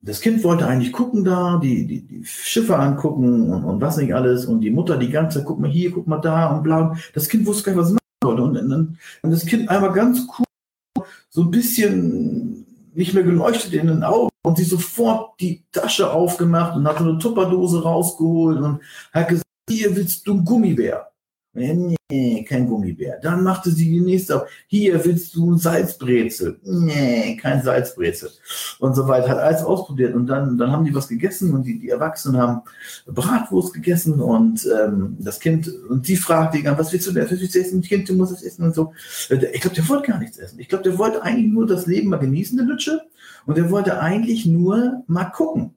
Das 0.00 0.20
Kind 0.20 0.42
wollte 0.42 0.66
eigentlich 0.66 0.92
gucken 0.92 1.24
da, 1.24 1.60
die, 1.62 1.86
die, 1.86 2.04
die 2.04 2.24
Schiffe 2.24 2.76
angucken 2.76 3.52
und, 3.52 3.62
und 3.62 3.80
was 3.80 3.96
nicht 3.96 4.12
alles. 4.12 4.46
Und 4.46 4.60
die 4.60 4.72
Mutter 4.72 4.96
die 4.96 5.10
ganze 5.10 5.38
Zeit, 5.38 5.46
guck 5.46 5.60
mal 5.60 5.70
hier, 5.70 5.92
guck 5.92 6.08
mal 6.08 6.18
da 6.18 6.48
und 6.48 6.64
bla. 6.64 6.96
Das 7.14 7.28
Kind 7.28 7.46
wusste 7.46 7.64
gar 7.64 7.72
nicht, 7.72 7.80
was 7.80 7.92
es. 7.92 8.01
Und, 8.24 8.56
und, 8.56 8.98
und 9.22 9.30
das 9.30 9.46
Kind 9.46 9.68
einmal 9.68 9.92
ganz 9.92 10.26
cool, 10.38 11.04
so 11.30 11.42
ein 11.42 11.50
bisschen 11.50 12.66
nicht 12.94 13.14
mehr 13.14 13.22
geleuchtet 13.22 13.72
in 13.72 13.86
den 13.86 14.04
Augen 14.04 14.30
und 14.44 14.56
sie 14.56 14.64
sofort 14.64 15.40
die 15.40 15.64
Tasche 15.72 16.10
aufgemacht 16.10 16.76
und 16.76 16.86
hat 16.86 16.98
eine 16.98 17.18
Tupperdose 17.18 17.82
rausgeholt 17.82 18.58
und 18.58 18.80
hat 19.12 19.28
gesagt, 19.28 19.46
hier 19.68 19.94
willst 19.96 20.26
du 20.26 20.34
ein 20.34 20.44
Gummibär. 20.44 21.11
Nee, 21.54 22.44
kein 22.48 22.66
Gummibär. 22.66 23.18
Dann 23.22 23.42
machte 23.42 23.70
sie 23.70 23.84
die 23.84 24.00
nächste 24.00 24.36
auf. 24.36 24.48
Hier 24.68 25.04
willst 25.04 25.34
du 25.34 25.52
ein 25.52 25.58
Salzbrezel. 25.58 26.58
Nee, 26.62 27.36
kein 27.36 27.62
Salzbrezel. 27.62 28.30
Und 28.78 28.94
so 28.94 29.06
weiter. 29.06 29.28
Hat 29.28 29.38
alles 29.38 29.62
ausprobiert. 29.62 30.14
Und 30.14 30.26
dann, 30.28 30.56
dann 30.56 30.72
haben 30.72 30.84
die 30.84 30.94
was 30.94 31.08
gegessen 31.08 31.52
und 31.52 31.64
die, 31.64 31.78
die 31.78 31.90
Erwachsenen 31.90 32.40
haben 32.40 32.62
Bratwurst 33.06 33.74
gegessen 33.74 34.20
und 34.20 34.66
ähm, 34.66 35.16
das 35.20 35.40
Kind, 35.40 35.70
und 35.88 36.06
sie 36.06 36.16
fragt 36.16 36.54
die 36.54 36.64
was 36.64 36.92
willst 36.92 37.06
du 37.06 37.12
denn? 37.12 37.24
Was 37.24 37.30
willst 37.32 37.54
du 37.54 37.60
essen? 37.60 37.82
Kind, 37.82 38.08
du 38.08 38.14
musst 38.14 38.32
das 38.32 38.42
essen 38.42 38.64
und 38.64 38.74
so. 38.74 38.94
Ich 39.28 39.60
glaube, 39.60 39.76
der 39.76 39.88
wollte 39.88 40.10
gar 40.10 40.18
nichts 40.18 40.38
essen. 40.38 40.58
Ich 40.58 40.68
glaube, 40.68 40.84
der 40.84 40.98
wollte 40.98 41.22
eigentlich 41.22 41.52
nur 41.52 41.66
das 41.66 41.86
Leben 41.86 42.08
mal 42.08 42.18
genießen, 42.18 42.56
der 42.56 42.66
Lütsche. 42.66 43.02
Und 43.44 43.58
der 43.58 43.70
wollte 43.70 44.00
eigentlich 44.00 44.46
nur 44.46 45.02
mal 45.06 45.26
gucken. 45.26 45.74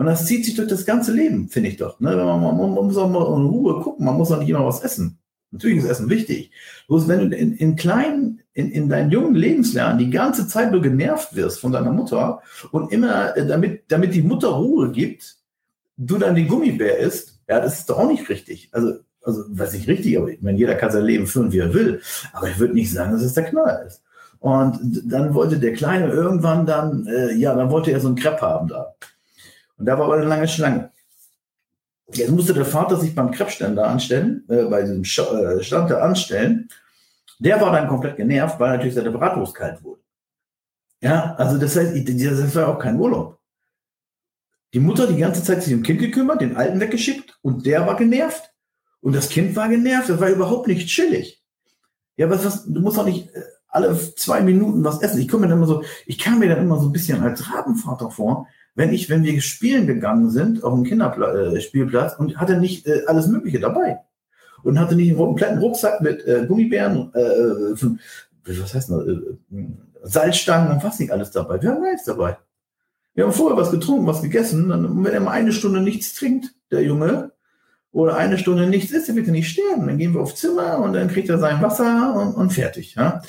Und 0.00 0.06
das 0.06 0.24
zieht 0.24 0.46
sich 0.46 0.54
durch 0.54 0.68
das 0.68 0.86
ganze 0.86 1.12
Leben, 1.12 1.50
finde 1.50 1.68
ich 1.68 1.76
doch. 1.76 2.00
Ne? 2.00 2.16
Man, 2.16 2.40
man, 2.40 2.56
man, 2.56 2.86
muss 2.86 2.96
auch 2.96 3.10
mal 3.10 3.18
in 3.36 3.44
Ruhe 3.44 3.82
gucken, 3.82 4.06
man 4.06 4.16
muss 4.16 4.32
auch 4.32 4.38
nicht 4.38 4.48
immer 4.48 4.64
was 4.64 4.80
essen. 4.80 5.18
Natürlich 5.50 5.80
ist 5.80 5.90
Essen 5.90 6.08
wichtig. 6.08 6.52
Bloß 6.88 7.06
wenn 7.06 7.28
du 7.28 7.36
in, 7.36 7.54
in 7.54 7.76
kleinen, 7.76 8.40
in, 8.54 8.70
in 8.70 8.88
deinen 8.88 9.10
jungen 9.10 9.34
Lebenslernen 9.34 9.98
die 9.98 10.08
ganze 10.08 10.48
Zeit 10.48 10.72
nur 10.72 10.80
genervt 10.80 11.36
wirst 11.36 11.60
von 11.60 11.72
deiner 11.72 11.92
Mutter 11.92 12.40
und 12.72 12.90
immer, 12.94 13.36
äh, 13.36 13.46
damit, 13.46 13.82
damit 13.88 14.14
die 14.14 14.22
Mutter 14.22 14.48
Ruhe 14.48 14.90
gibt, 14.90 15.36
du 15.98 16.16
dann 16.16 16.34
den 16.34 16.48
Gummibär 16.48 16.96
isst, 16.96 17.38
ja, 17.46 17.60
das 17.60 17.80
ist 17.80 17.90
doch 17.90 17.98
auch 17.98 18.08
nicht 18.08 18.26
richtig. 18.30 18.70
Also, 18.72 18.94
also, 19.22 19.44
was 19.50 19.74
nicht 19.74 19.86
richtig, 19.86 20.16
aber 20.16 20.30
ich 20.30 20.40
meine, 20.40 20.56
jeder 20.56 20.76
kann 20.76 20.92
sein 20.92 21.04
Leben 21.04 21.26
führen, 21.26 21.52
wie 21.52 21.58
er 21.58 21.74
will. 21.74 22.00
Aber 22.32 22.48
ich 22.48 22.58
würde 22.58 22.72
nicht 22.72 22.90
sagen, 22.90 23.12
dass 23.12 23.20
es 23.20 23.34
der 23.34 23.44
Knaller 23.44 23.84
ist. 23.84 24.02
Und 24.38 25.02
dann 25.04 25.34
wollte 25.34 25.58
der 25.58 25.74
Kleine 25.74 26.06
irgendwann 26.10 26.64
dann, 26.64 27.06
äh, 27.06 27.34
ja, 27.34 27.54
dann 27.54 27.70
wollte 27.70 27.90
er 27.90 28.00
so 28.00 28.06
einen 28.06 28.16
Crepe 28.16 28.40
haben 28.40 28.68
da. 28.68 28.94
Und 29.80 29.86
da 29.86 29.98
war 29.98 30.04
aber 30.04 30.16
eine 30.16 30.26
lange 30.26 30.46
Schlange. 30.46 30.92
Jetzt 32.12 32.30
musste 32.30 32.52
der 32.52 32.66
Vater 32.66 32.98
sich 32.98 33.14
beim 33.14 33.30
Krebsständer 33.30 33.88
anstellen, 33.88 34.44
äh, 34.48 34.64
bei 34.64 34.82
diesem 34.82 35.02
äh, 35.02 35.62
Stand 35.62 35.90
da 35.90 36.02
anstellen. 36.02 36.68
Der 37.38 37.60
war 37.60 37.72
dann 37.72 37.88
komplett 37.88 38.16
genervt, 38.16 38.60
weil 38.60 38.70
natürlich 38.70 38.94
seine 38.94 39.10
Bratwurst 39.10 39.54
kalt 39.54 39.82
wurde. 39.82 40.02
Ja, 41.00 41.34
also 41.36 41.56
das 41.56 41.76
heißt, 41.76 41.92
das 41.96 42.54
war 42.54 42.68
auch 42.68 42.78
kein 42.78 43.00
Urlaub. 43.00 43.38
Die 44.74 44.80
Mutter 44.80 45.06
die 45.06 45.16
ganze 45.16 45.42
Zeit 45.42 45.62
sich 45.62 45.72
um 45.72 45.82
Kind 45.82 45.98
gekümmert, 45.98 46.42
den 46.42 46.56
Alten 46.56 46.78
weggeschickt 46.78 47.38
und 47.40 47.64
der 47.64 47.86
war 47.86 47.96
genervt. 47.96 48.52
Und 49.00 49.14
das 49.14 49.30
Kind 49.30 49.56
war 49.56 49.70
genervt, 49.70 50.10
das 50.10 50.20
war 50.20 50.28
überhaupt 50.28 50.66
nicht 50.68 50.88
chillig. 50.88 51.42
Ja, 52.16 52.28
was, 52.28 52.44
was, 52.44 52.64
du 52.66 52.80
musst 52.80 52.98
auch 52.98 53.06
nicht 53.06 53.34
äh, 53.34 53.42
alle 53.68 53.98
zwei 54.16 54.42
Minuten 54.42 54.84
was 54.84 55.00
essen. 55.00 55.20
Ich 55.20 55.28
komme 55.28 55.42
mir 55.42 55.48
dann 55.48 55.58
immer 55.58 55.66
so, 55.66 55.82
ich 56.04 56.18
kam 56.18 56.38
mir 56.38 56.50
dann 56.50 56.62
immer 56.62 56.78
so 56.78 56.86
ein 56.86 56.92
bisschen 56.92 57.22
als 57.22 57.50
Rabenvater 57.50 58.10
vor, 58.10 58.46
wenn 58.74 58.92
ich, 58.92 59.10
wenn 59.10 59.24
wir 59.24 59.40
spielen 59.40 59.86
gegangen 59.86 60.30
sind 60.30 60.62
auf 60.64 60.74
dem 60.74 60.84
Kinderspielplatz 60.84 62.14
und 62.18 62.38
hatte 62.38 62.58
nicht 62.58 62.86
äh, 62.86 63.02
alles 63.06 63.26
Mögliche 63.26 63.60
dabei 63.60 64.00
und 64.62 64.78
hatte 64.78 64.94
nicht 64.94 65.08
einen 65.08 65.18
kompletten 65.18 65.58
Rucksack 65.58 66.00
mit 66.00 66.24
äh, 66.26 66.46
Gummibären, 66.46 67.12
äh, 67.14 67.74
was 68.44 68.74
heißt 68.74 68.90
das, 68.90 69.06
äh, 69.06 69.20
Salzstangen 70.02 70.72
und 70.72 70.84
was 70.84 70.98
nicht 70.98 71.12
alles 71.12 71.30
dabei. 71.30 71.60
Wir 71.60 71.70
haben 71.70 71.82
nichts 71.82 72.04
dabei. 72.04 72.38
Wir 73.14 73.24
haben 73.24 73.32
vorher 73.32 73.56
was 73.56 73.70
getrunken, 73.70 74.06
was 74.06 74.22
gegessen. 74.22 74.68
Dann, 74.68 75.04
wenn 75.04 75.12
er 75.12 75.20
mal 75.20 75.32
eine 75.32 75.52
Stunde 75.52 75.80
nichts 75.80 76.14
trinkt, 76.14 76.54
der 76.70 76.82
Junge, 76.82 77.32
oder 77.92 78.16
eine 78.16 78.38
Stunde 78.38 78.66
nichts 78.68 78.92
isst, 78.92 79.08
dann 79.08 79.16
wird 79.16 79.26
er 79.26 79.32
nicht 79.32 79.50
sterben. 79.50 79.86
Dann 79.86 79.98
gehen 79.98 80.14
wir 80.14 80.20
aufs 80.20 80.36
Zimmer 80.36 80.78
und 80.78 80.92
dann 80.92 81.08
kriegt 81.08 81.28
er 81.28 81.38
sein 81.38 81.60
Wasser 81.60 82.14
und, 82.14 82.34
und 82.34 82.52
fertig. 82.52 82.94
Ja? 82.94 83.22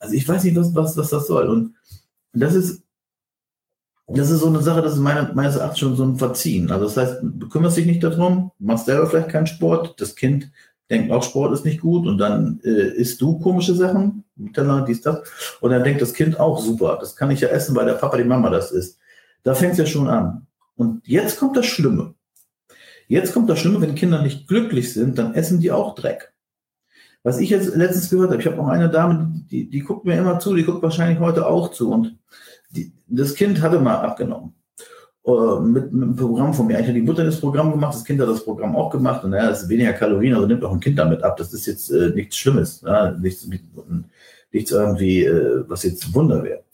Also 0.00 0.14
ich 0.14 0.28
weiß 0.28 0.44
nicht, 0.44 0.56
was, 0.56 0.74
was, 0.74 0.96
was 0.96 1.10
das 1.10 1.26
soll. 1.26 1.46
Und 1.46 1.74
das 2.32 2.54
ist 2.54 2.82
das 4.08 4.30
ist 4.30 4.40
so 4.40 4.46
eine 4.46 4.62
Sache, 4.62 4.80
das 4.80 4.94
ist 4.94 5.00
meine, 5.00 5.30
meines 5.34 5.56
Erachtens 5.56 5.80
schon 5.80 5.96
so 5.96 6.04
ein 6.04 6.16
Verziehen. 6.16 6.70
Also 6.70 6.84
das 6.84 6.96
heißt, 6.96 7.20
du 7.22 7.48
kümmerst 7.48 7.76
dich 7.76 7.86
nicht 7.86 8.02
darum, 8.02 8.52
machst 8.58 8.86
selber 8.86 9.06
vielleicht 9.06 9.28
keinen 9.28 9.46
Sport, 9.46 10.00
das 10.00 10.16
Kind 10.16 10.50
denkt 10.90 11.12
auch, 11.12 11.22
Sport 11.22 11.52
ist 11.52 11.64
nicht 11.64 11.80
gut 11.80 12.06
und 12.06 12.18
dann 12.18 12.60
äh, 12.64 12.94
isst 12.94 13.20
du 13.20 13.38
komische 13.38 13.74
Sachen, 13.74 14.24
Teller, 14.54 14.84
dies, 14.86 15.02
das. 15.02 15.20
Und 15.60 15.70
dann 15.70 15.84
denkt 15.84 16.00
das 16.00 16.14
Kind 16.14 16.40
auch, 16.40 16.58
super, 16.60 16.96
das 16.98 17.16
kann 17.16 17.30
ich 17.30 17.40
ja 17.40 17.48
essen, 17.48 17.76
weil 17.76 17.86
der 17.86 17.94
Papa, 17.94 18.16
die 18.16 18.24
Mama 18.24 18.48
das 18.50 18.70
isst. 18.70 18.98
Da 19.42 19.54
fängt 19.54 19.72
es 19.72 19.78
ja 19.78 19.86
schon 19.86 20.08
an. 20.08 20.46
Und 20.76 21.06
jetzt 21.06 21.38
kommt 21.38 21.56
das 21.56 21.66
Schlimme. 21.66 22.14
Jetzt 23.08 23.32
kommt 23.32 23.50
das 23.50 23.58
Schlimme, 23.58 23.80
wenn 23.80 23.94
Kinder 23.94 24.22
nicht 24.22 24.48
glücklich 24.48 24.92
sind, 24.92 25.18
dann 25.18 25.34
essen 25.34 25.60
die 25.60 25.72
auch 25.72 25.94
Dreck. 25.94 26.32
Was 27.22 27.38
ich 27.40 27.50
jetzt 27.50 27.74
letztens 27.74 28.10
gehört 28.10 28.30
habe, 28.30 28.40
ich 28.40 28.46
habe 28.46 28.60
auch 28.60 28.68
eine 28.68 28.88
Dame, 28.88 29.42
die, 29.50 29.68
die 29.68 29.80
guckt 29.80 30.04
mir 30.04 30.16
immer 30.16 30.38
zu, 30.38 30.54
die 30.54 30.64
guckt 30.64 30.82
wahrscheinlich 30.82 31.18
heute 31.18 31.46
auch 31.46 31.72
zu. 31.72 31.90
Und 31.90 32.18
die, 32.70 32.92
das 33.06 33.34
Kind 33.34 33.60
hatte 33.60 33.80
mal 33.80 33.96
abgenommen. 33.96 34.54
Uh, 35.24 35.60
mit, 35.60 35.92
mit, 35.92 36.02
einem 36.02 36.16
Programm 36.16 36.54
von 36.54 36.66
mir. 36.66 36.80
Ich 36.80 36.86
habe 36.86 36.94
die 36.94 37.02
Mutter 37.02 37.22
das 37.22 37.38
Programm 37.38 37.70
gemacht, 37.70 37.94
das 37.94 38.04
Kind 38.04 38.18
hat 38.18 38.30
das 38.30 38.42
Programm 38.42 38.74
auch 38.74 38.88
gemacht 38.88 39.24
und 39.24 39.30
naja, 39.30 39.50
es 39.50 39.64
ist 39.64 39.68
weniger 39.68 39.92
Kalorien, 39.92 40.32
also 40.34 40.46
nimmt 40.46 40.64
auch 40.64 40.72
ein 40.72 40.80
Kind 40.80 40.98
damit 40.98 41.22
ab. 41.22 41.36
Das 41.36 41.52
ist 41.52 41.66
jetzt 41.66 41.90
äh, 41.90 42.10
nichts 42.14 42.36
Schlimmes, 42.38 42.80
ja? 42.80 43.10
nichts, 43.10 43.46
nichts 44.52 44.70
irgendwie, 44.70 45.24
äh, 45.24 45.64
was 45.68 45.82
jetzt 45.82 46.14
Wunder 46.14 46.42
wäre. 46.42 46.64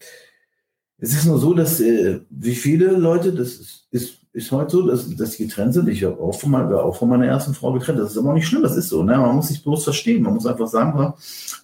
Es 0.98 1.12
ist 1.12 1.26
nur 1.26 1.38
so, 1.38 1.52
dass 1.52 1.80
äh, 1.80 2.20
wie 2.30 2.54
viele 2.54 2.92
Leute, 2.92 3.32
das 3.32 3.54
ist, 3.54 3.88
ist, 3.90 4.18
ist 4.32 4.52
heute 4.52 4.70
so, 4.70 4.86
dass, 4.86 5.14
dass 5.16 5.36
die 5.36 5.46
getrennt 5.46 5.74
sind. 5.74 5.88
Ich 5.88 6.04
habe 6.04 6.18
auch 6.20 6.38
von, 6.38 6.50
meiner, 6.50 6.82
auch 6.82 6.96
von 6.96 7.08
meiner 7.08 7.26
ersten 7.26 7.54
Frau 7.54 7.72
getrennt. 7.72 7.98
Das 7.98 8.12
ist 8.12 8.18
aber 8.18 8.30
auch 8.30 8.34
nicht 8.34 8.46
schlimm, 8.46 8.62
das 8.62 8.76
ist 8.76 8.88
so. 8.88 9.02
Ne? 9.02 9.16
Man 9.16 9.36
muss 9.36 9.48
sich 9.48 9.62
bloß 9.62 9.84
verstehen. 9.84 10.22
Man 10.22 10.34
muss 10.34 10.46
einfach 10.46 10.68
sagen, 10.68 11.12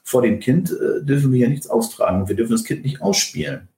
vor 0.02 0.22
dem 0.22 0.40
Kind 0.40 0.72
äh, 0.72 1.04
dürfen 1.04 1.32
wir 1.32 1.38
ja 1.38 1.48
nichts 1.48 1.70
austragen. 1.70 2.28
Wir 2.28 2.36
dürfen 2.36 2.52
das 2.52 2.64
Kind 2.64 2.84
nicht 2.84 3.00
ausspielen. 3.00 3.69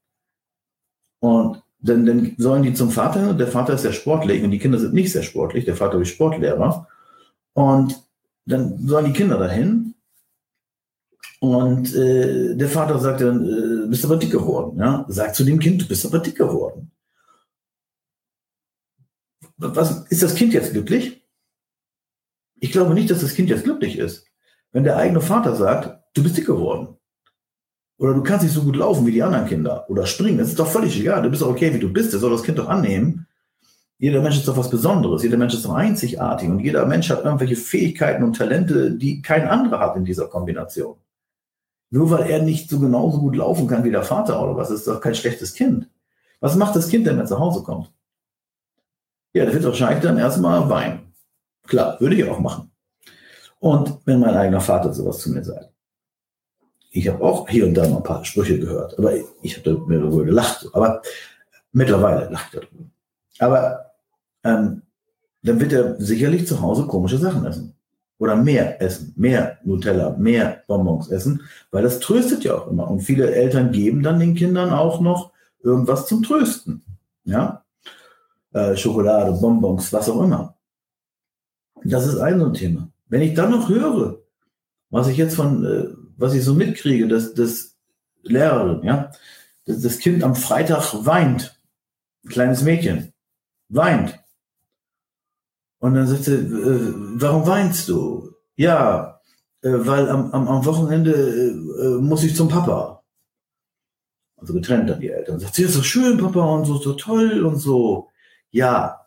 Und 1.22 1.62
dann, 1.78 2.04
dann 2.04 2.34
sollen 2.36 2.64
die 2.64 2.74
zum 2.74 2.90
Vater, 2.90 3.32
der 3.32 3.46
Vater 3.46 3.74
ist 3.74 3.82
sehr 3.82 3.92
sportlich 3.92 4.42
und 4.42 4.50
die 4.50 4.58
Kinder 4.58 4.80
sind 4.80 4.92
nicht 4.92 5.12
sehr 5.12 5.22
sportlich, 5.22 5.64
der 5.64 5.76
Vater 5.76 6.00
ist 6.00 6.08
Sportlehrer. 6.08 6.88
Und 7.52 8.02
dann 8.44 8.88
sollen 8.88 9.06
die 9.06 9.12
Kinder 9.12 9.38
dahin. 9.38 9.94
Und 11.38 11.94
äh, 11.94 12.56
der 12.56 12.68
Vater 12.68 12.98
sagt 12.98 13.20
dann, 13.20 13.44
äh, 13.46 13.88
bist 13.88 14.04
aber 14.04 14.16
dick 14.16 14.32
geworden. 14.32 14.80
Ja? 14.80 15.04
Sagt 15.08 15.36
zu 15.36 15.44
dem 15.44 15.60
Kind, 15.60 15.82
du 15.82 15.86
bist 15.86 16.04
aber 16.04 16.18
dick 16.18 16.36
geworden. 16.36 16.90
Was, 19.58 20.04
ist 20.08 20.24
das 20.24 20.34
Kind 20.34 20.52
jetzt 20.52 20.72
glücklich? 20.72 21.24
Ich 22.58 22.72
glaube 22.72 22.94
nicht, 22.94 23.10
dass 23.10 23.20
das 23.20 23.34
Kind 23.34 23.48
jetzt 23.48 23.62
glücklich 23.62 23.96
ist. 23.96 24.26
Wenn 24.72 24.82
der 24.82 24.96
eigene 24.96 25.20
Vater 25.20 25.54
sagt, 25.54 26.02
du 26.14 26.24
bist 26.24 26.36
dick 26.36 26.46
geworden. 26.46 26.96
Oder 27.98 28.14
du 28.14 28.22
kannst 28.22 28.44
nicht 28.44 28.54
so 28.54 28.62
gut 28.62 28.76
laufen 28.76 29.06
wie 29.06 29.12
die 29.12 29.22
anderen 29.22 29.46
Kinder 29.46 29.84
oder 29.88 30.06
springen. 30.06 30.38
Das 30.38 30.48
ist 30.48 30.58
doch 30.58 30.66
völlig 30.66 30.98
egal. 30.98 31.22
Du 31.22 31.30
bist 31.30 31.42
doch 31.42 31.48
okay, 31.48 31.72
wie 31.72 31.78
du 31.78 31.92
bist. 31.92 32.12
Das 32.12 32.20
soll 32.20 32.30
das 32.30 32.42
Kind 32.42 32.58
doch 32.58 32.68
annehmen. 32.68 33.26
Jeder 33.98 34.20
Mensch 34.20 34.38
ist 34.38 34.48
doch 34.48 34.56
was 34.56 34.70
Besonderes. 34.70 35.22
Jeder 35.22 35.36
Mensch 35.36 35.54
ist 35.54 35.64
doch 35.64 35.74
einzigartig. 35.74 36.48
Und 36.48 36.58
jeder 36.58 36.84
Mensch 36.86 37.08
hat 37.10 37.24
irgendwelche 37.24 37.54
Fähigkeiten 37.54 38.24
und 38.24 38.36
Talente, 38.36 38.92
die 38.92 39.22
kein 39.22 39.46
anderer 39.46 39.78
hat 39.78 39.96
in 39.96 40.04
dieser 40.04 40.26
Kombination. 40.26 40.96
Nur 41.90 42.10
weil 42.10 42.28
er 42.28 42.42
nicht 42.42 42.68
so 42.68 42.80
genauso 42.80 43.20
gut 43.20 43.36
laufen 43.36 43.68
kann 43.68 43.84
wie 43.84 43.90
der 43.90 44.02
Vater 44.02 44.42
oder 44.42 44.56
was, 44.56 44.70
ist 44.70 44.88
doch 44.88 45.00
kein 45.00 45.14
schlechtes 45.14 45.54
Kind. 45.54 45.88
Was 46.40 46.56
macht 46.56 46.74
das 46.74 46.88
Kind 46.88 47.06
denn, 47.06 47.16
wenn 47.16 47.24
es 47.24 47.30
nach 47.30 47.38
Hause 47.38 47.62
kommt? 47.62 47.92
Ja, 49.34 49.44
der 49.44 49.54
wird 49.54 49.64
wahrscheinlich 49.64 50.02
dann 50.02 50.18
erstmal 50.18 50.68
weinen. 50.68 51.12
Klar, 51.66 52.00
würde 52.00 52.16
ich 52.16 52.28
auch 52.28 52.40
machen. 52.40 52.70
Und 53.60 53.98
wenn 54.04 54.18
mein 54.18 54.34
eigener 54.34 54.60
Vater 54.60 54.92
sowas 54.92 55.18
zu 55.18 55.30
mir 55.30 55.44
sagt. 55.44 55.71
Ich 56.94 57.08
habe 57.08 57.24
auch 57.24 57.48
hier 57.48 57.66
und 57.66 57.74
da 57.74 57.88
mal 57.88 57.96
ein 57.96 58.02
paar 58.02 58.24
Sprüche 58.24 58.58
gehört, 58.58 58.98
aber 58.98 59.14
ich 59.42 59.56
habe 59.56 59.78
mir 59.86 59.98
darüber 59.98 60.24
gelacht. 60.24 60.68
Aber 60.74 61.00
mittlerweile 61.72 62.28
lacht 62.30 62.54
er 62.54 62.60
darüber. 62.60 62.84
Aber 63.38 63.92
ähm, 64.44 64.82
dann 65.42 65.58
wird 65.58 65.72
er 65.72 66.00
sicherlich 66.00 66.46
zu 66.46 66.60
Hause 66.60 66.86
komische 66.86 67.18
Sachen 67.18 67.46
essen. 67.46 67.74
Oder 68.18 68.36
mehr 68.36 68.80
essen, 68.80 69.14
mehr 69.16 69.58
Nutella, 69.64 70.10
mehr 70.10 70.62
Bonbons 70.68 71.08
essen, 71.08 71.42
weil 71.70 71.82
das 71.82 71.98
tröstet 71.98 72.44
ja 72.44 72.54
auch 72.54 72.68
immer. 72.68 72.88
Und 72.88 73.00
viele 73.00 73.34
Eltern 73.34 73.72
geben 73.72 74.02
dann 74.02 74.20
den 74.20 74.34
Kindern 74.34 74.70
auch 74.70 75.00
noch 75.00 75.32
irgendwas 75.62 76.06
zum 76.06 76.22
Trösten. 76.22 76.84
Ja. 77.24 77.64
äh, 78.52 78.76
Schokolade, 78.76 79.32
Bonbons, 79.40 79.92
was 79.92 80.08
auch 80.10 80.22
immer. 80.22 80.56
Das 81.84 82.06
ist 82.06 82.18
ein 82.18 82.38
so 82.38 82.46
ein 82.46 82.54
Thema. 82.54 82.90
Wenn 83.08 83.22
ich 83.22 83.34
dann 83.34 83.50
noch 83.50 83.68
höre, 83.68 84.18
was 84.90 85.08
ich 85.08 85.16
jetzt 85.16 85.34
von, 85.34 85.64
äh, 85.64 85.88
was 86.22 86.34
ich 86.34 86.44
so 86.44 86.54
mitkriege, 86.54 87.08
dass 87.08 87.34
das 87.34 87.76
Lehrerin, 88.22 88.84
ja, 88.84 89.10
dass 89.66 89.80
das 89.80 89.98
Kind 89.98 90.22
am 90.22 90.36
Freitag 90.36 90.94
weint, 91.04 91.60
ein 92.24 92.28
kleines 92.28 92.62
Mädchen, 92.62 93.12
weint. 93.68 94.20
Und 95.80 95.94
dann 95.94 96.06
sagt 96.06 96.24
sie, 96.24 96.34
äh, 96.34 96.94
warum 97.16 97.44
weinst 97.48 97.88
du? 97.88 98.30
Ja, 98.54 99.20
äh, 99.62 99.70
weil 99.72 100.08
am, 100.08 100.30
am, 100.30 100.46
am 100.46 100.64
Wochenende 100.64 101.12
äh, 101.12 101.86
äh 101.86 102.00
muss 102.00 102.22
ich 102.22 102.36
zum 102.36 102.48
Papa. 102.48 103.02
Also 104.36 104.54
getrennt 104.54 104.90
dann 104.90 105.00
die 105.00 105.10
Eltern. 105.10 105.40
Sagt 105.40 105.56
sie, 105.56 105.64
ist 105.64 105.74
so 105.74 105.82
schön, 105.82 106.18
Papa, 106.18 106.40
und 106.40 106.66
so, 106.66 106.76
so 106.78 106.92
toll 106.92 107.44
und 107.44 107.56
so. 107.56 108.10
Ja, 108.52 109.06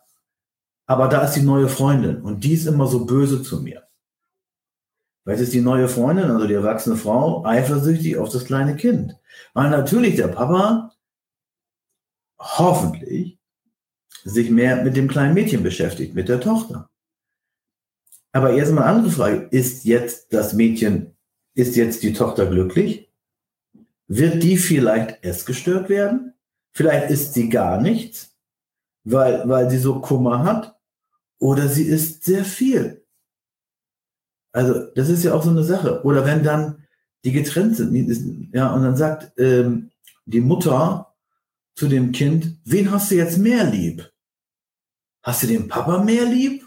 aber 0.84 1.08
da 1.08 1.22
ist 1.22 1.32
die 1.32 1.42
neue 1.42 1.68
Freundin 1.68 2.20
und 2.20 2.44
die 2.44 2.52
ist 2.52 2.66
immer 2.66 2.86
so 2.86 3.06
böse 3.06 3.42
zu 3.42 3.62
mir. 3.62 3.85
Weil 5.26 5.40
ist 5.40 5.52
die 5.52 5.60
neue 5.60 5.88
Freundin, 5.88 6.30
also 6.30 6.46
die 6.46 6.54
erwachsene 6.54 6.96
Frau, 6.96 7.44
eifersüchtig 7.44 8.16
auf 8.16 8.30
das 8.30 8.44
kleine 8.44 8.76
Kind. 8.76 9.18
Weil 9.54 9.70
natürlich 9.70 10.14
der 10.14 10.28
Papa 10.28 10.94
hoffentlich 12.38 13.40
sich 14.22 14.50
mehr 14.50 14.84
mit 14.84 14.96
dem 14.96 15.08
kleinen 15.08 15.34
Mädchen 15.34 15.64
beschäftigt, 15.64 16.14
mit 16.14 16.28
der 16.28 16.40
Tochter. 16.40 16.90
Aber 18.30 18.52
erstmal 18.52 18.84
eine 18.84 18.98
andere 18.98 19.12
Frage. 19.12 19.48
Ist 19.50 19.84
jetzt 19.84 20.32
das 20.32 20.52
Mädchen, 20.52 21.16
ist 21.54 21.74
jetzt 21.74 22.04
die 22.04 22.12
Tochter 22.12 22.46
glücklich? 22.46 23.12
Wird 24.06 24.44
die 24.44 24.56
vielleicht 24.56 25.24
essgestört 25.24 25.88
werden? 25.88 26.34
Vielleicht 26.72 27.10
ist 27.10 27.34
sie 27.34 27.48
gar 27.48 27.80
nichts, 27.80 28.36
weil, 29.02 29.48
weil 29.48 29.70
sie 29.70 29.78
so 29.78 30.00
Kummer 30.00 30.44
hat. 30.44 30.78
Oder 31.40 31.66
sie 31.66 31.84
isst 31.84 32.24
sehr 32.24 32.44
viel. 32.44 33.05
Also 34.56 34.86
das 34.94 35.10
ist 35.10 35.22
ja 35.22 35.34
auch 35.34 35.42
so 35.42 35.50
eine 35.50 35.64
Sache. 35.64 36.02
Oder 36.02 36.24
wenn 36.24 36.42
dann 36.42 36.86
die 37.24 37.32
getrennt 37.32 37.76
sind, 37.76 38.54
ja, 38.54 38.72
und 38.72 38.82
dann 38.82 38.96
sagt 38.96 39.38
ähm, 39.38 39.90
die 40.24 40.40
Mutter 40.40 41.14
zu 41.74 41.88
dem 41.88 42.10
Kind, 42.12 42.56
wen 42.64 42.90
hast 42.90 43.10
du 43.10 43.16
jetzt 43.16 43.36
mehr 43.36 43.64
lieb? 43.64 44.10
Hast 45.22 45.42
du 45.42 45.46
den 45.46 45.68
Papa 45.68 46.02
mehr 46.02 46.24
lieb? 46.24 46.66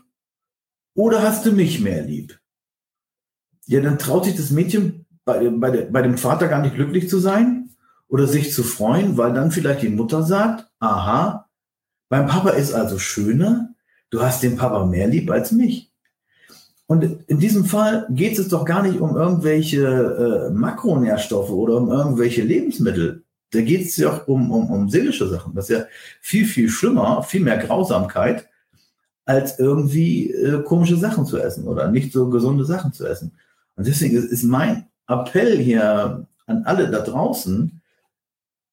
Oder 0.94 1.24
hast 1.24 1.48
du 1.48 1.52
mich 1.52 1.80
mehr 1.80 2.04
lieb? 2.04 2.40
Ja, 3.66 3.82
dann 3.82 3.98
traut 3.98 4.26
sich 4.26 4.36
das 4.36 4.52
Mädchen 4.52 5.08
bei, 5.26 5.50
bei, 5.50 5.86
bei 5.86 6.02
dem 6.04 6.20
Vater 6.20 6.48
gar 6.48 6.62
nicht 6.62 6.76
glücklich 6.76 7.10
zu 7.10 7.18
sein 7.18 7.72
oder 8.08 8.28
sich 8.28 8.54
zu 8.54 8.62
freuen, 8.62 9.18
weil 9.18 9.34
dann 9.34 9.50
vielleicht 9.50 9.82
die 9.82 9.90
Mutter 9.90 10.22
sagt, 10.22 10.70
aha, 10.78 11.50
beim 12.08 12.28
Papa 12.28 12.52
ist 12.52 12.72
also 12.72 13.00
schöner, 13.00 13.74
du 14.12 14.22
hast 14.22 14.44
den 14.44 14.58
Papa 14.58 14.86
mehr 14.86 15.08
lieb 15.08 15.32
als 15.32 15.52
mich. 15.52 15.89
Und 16.92 17.04
in 17.28 17.38
diesem 17.38 17.66
Fall 17.66 18.08
geht 18.10 18.40
es 18.40 18.48
doch 18.48 18.66
gar 18.66 18.82
nicht 18.82 19.00
um 19.00 19.16
irgendwelche 19.16 20.48
äh, 20.50 20.52
Makronährstoffe 20.52 21.52
oder 21.52 21.76
um 21.76 21.92
irgendwelche 21.92 22.42
Lebensmittel. 22.42 23.24
Da 23.52 23.62
geht 23.62 23.86
es 23.86 23.98
ja 23.98 24.12
auch 24.12 24.28
um, 24.28 24.50
um, 24.52 24.72
um 24.72 24.90
seelische 24.90 25.28
Sachen. 25.28 25.54
Das 25.54 25.70
ist 25.70 25.78
ja 25.78 25.86
viel, 26.20 26.46
viel 26.46 26.68
schlimmer, 26.68 27.22
viel 27.22 27.42
mehr 27.42 27.60
Grausamkeit, 27.60 28.50
als 29.26 29.60
irgendwie 29.60 30.32
äh, 30.32 30.64
komische 30.64 30.98
Sachen 30.98 31.28
zu 31.28 31.38
essen 31.38 31.68
oder 31.68 31.92
nicht 31.92 32.12
so 32.12 32.28
gesunde 32.32 32.66
Sachen 32.66 32.92
zu 32.92 33.06
essen. 33.06 33.34
Und 33.76 33.86
deswegen 33.86 34.18
ist 34.18 34.44
mein 34.44 34.88
Appell 35.08 35.60
hier 35.60 36.26
an 36.48 36.64
alle 36.64 36.90
da 36.90 37.02
draußen, 37.02 37.82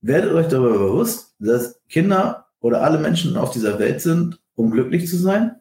werdet 0.00 0.32
euch 0.32 0.48
darüber 0.48 0.78
bewusst, 0.78 1.34
dass 1.38 1.82
Kinder 1.90 2.46
oder 2.60 2.80
alle 2.80 2.98
Menschen 2.98 3.36
auf 3.36 3.50
dieser 3.50 3.78
Welt 3.78 4.00
sind, 4.00 4.40
um 4.54 4.70
glücklich 4.70 5.06
zu 5.06 5.18
sein 5.18 5.56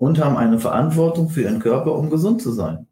und 0.00 0.18
haben 0.18 0.38
eine 0.38 0.58
Verantwortung 0.58 1.28
für 1.28 1.42
ihren 1.42 1.58
Körper, 1.58 1.94
um 1.94 2.08
gesund 2.08 2.40
zu 2.40 2.52
sein. 2.52 2.86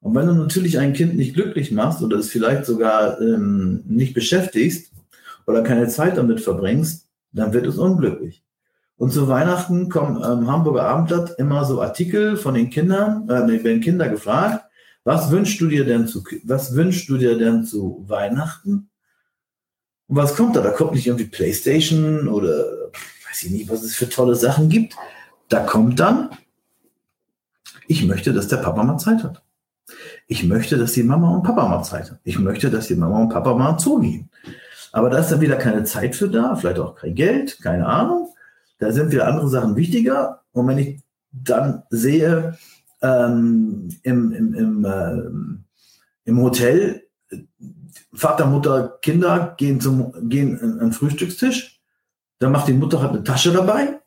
Und 0.00 0.14
wenn 0.14 0.26
du 0.26 0.34
natürlich 0.34 0.78
ein 0.78 0.92
Kind 0.92 1.16
nicht 1.16 1.32
glücklich 1.32 1.72
machst 1.72 2.02
oder 2.02 2.18
es 2.18 2.28
vielleicht 2.28 2.66
sogar 2.66 3.18
ähm, 3.18 3.82
nicht 3.86 4.12
beschäftigst 4.12 4.92
oder 5.46 5.62
keine 5.62 5.88
Zeit 5.88 6.18
damit 6.18 6.42
verbringst, 6.42 7.08
dann 7.32 7.54
wird 7.54 7.66
es 7.66 7.78
unglücklich. 7.78 8.44
Und 8.98 9.10
zu 9.10 9.26
Weihnachten 9.26 9.88
kommen 9.88 10.22
im 10.22 10.52
Hamburger 10.52 10.82
Abendblatt 10.82 11.38
immer 11.38 11.64
so 11.64 11.80
Artikel 11.80 12.36
von 12.36 12.52
den 12.52 12.68
Kindern, 12.68 13.26
äh, 13.30 13.64
werden 13.64 13.80
Kinder 13.80 14.10
gefragt, 14.10 14.66
was 15.04 15.30
wünschst 15.30 15.58
du 15.62 15.68
dir 15.68 15.86
denn 15.86 16.06
zu, 16.06 16.22
was 16.44 16.74
wünschst 16.74 17.08
du 17.08 17.16
dir 17.16 17.38
denn 17.38 17.64
zu 17.64 18.04
Weihnachten? 18.06 18.90
Und 20.08 20.16
was 20.16 20.36
kommt 20.36 20.56
da? 20.56 20.60
Da 20.60 20.72
kommt 20.72 20.92
nicht 20.92 21.06
irgendwie 21.06 21.24
Playstation 21.24 22.28
oder 22.28 22.90
weiß 23.28 23.44
ich 23.44 23.50
nicht, 23.50 23.70
was 23.70 23.82
es 23.82 23.94
für 23.94 24.10
tolle 24.10 24.34
Sachen 24.34 24.68
gibt, 24.68 24.94
da 25.48 25.60
kommt 25.60 26.00
dann, 26.00 26.30
ich 27.86 28.06
möchte, 28.06 28.32
dass 28.32 28.48
der 28.48 28.58
Papa 28.58 28.82
mal 28.82 28.98
Zeit 28.98 29.24
hat. 29.24 29.42
Ich 30.26 30.44
möchte, 30.44 30.76
dass 30.76 30.92
die 30.92 31.02
Mama 31.02 31.34
und 31.34 31.42
Papa 31.42 31.66
mal 31.66 31.82
Zeit 31.82 32.10
haben. 32.10 32.20
Ich 32.24 32.38
möchte, 32.38 32.70
dass 32.70 32.88
die 32.88 32.94
Mama 32.94 33.20
und 33.20 33.30
Papa 33.30 33.54
mal 33.54 33.78
zugehen. 33.78 34.30
Aber 34.92 35.08
da 35.08 35.18
ist 35.18 35.32
dann 35.32 35.40
wieder 35.40 35.56
keine 35.56 35.84
Zeit 35.84 36.14
für 36.14 36.28
da, 36.28 36.54
vielleicht 36.54 36.78
auch 36.78 36.94
kein 36.94 37.14
Geld, 37.14 37.58
keine 37.62 37.86
Ahnung. 37.86 38.28
Da 38.78 38.92
sind 38.92 39.10
wieder 39.10 39.26
andere 39.26 39.48
Sachen 39.48 39.76
wichtiger. 39.76 40.42
Und 40.52 40.68
wenn 40.68 40.78
ich 40.78 41.00
dann 41.32 41.82
sehe, 41.90 42.58
ähm, 43.00 43.88
im, 44.02 44.32
im, 44.32 44.54
im, 44.54 44.84
äh, 44.84 46.28
im 46.28 46.42
Hotel, 46.42 47.04
Vater, 48.12 48.46
Mutter, 48.46 48.98
Kinder 49.02 49.54
gehen 49.56 49.80
zum 49.80 50.28
gehen 50.28 50.60
an 50.60 50.78
den 50.78 50.92
Frühstückstisch, 50.92 51.80
dann 52.38 52.52
macht 52.52 52.68
die 52.68 52.72
Mutter 52.72 53.00
halt 53.00 53.12
eine 53.12 53.22
Tasche 53.22 53.52
dabei 53.52 53.97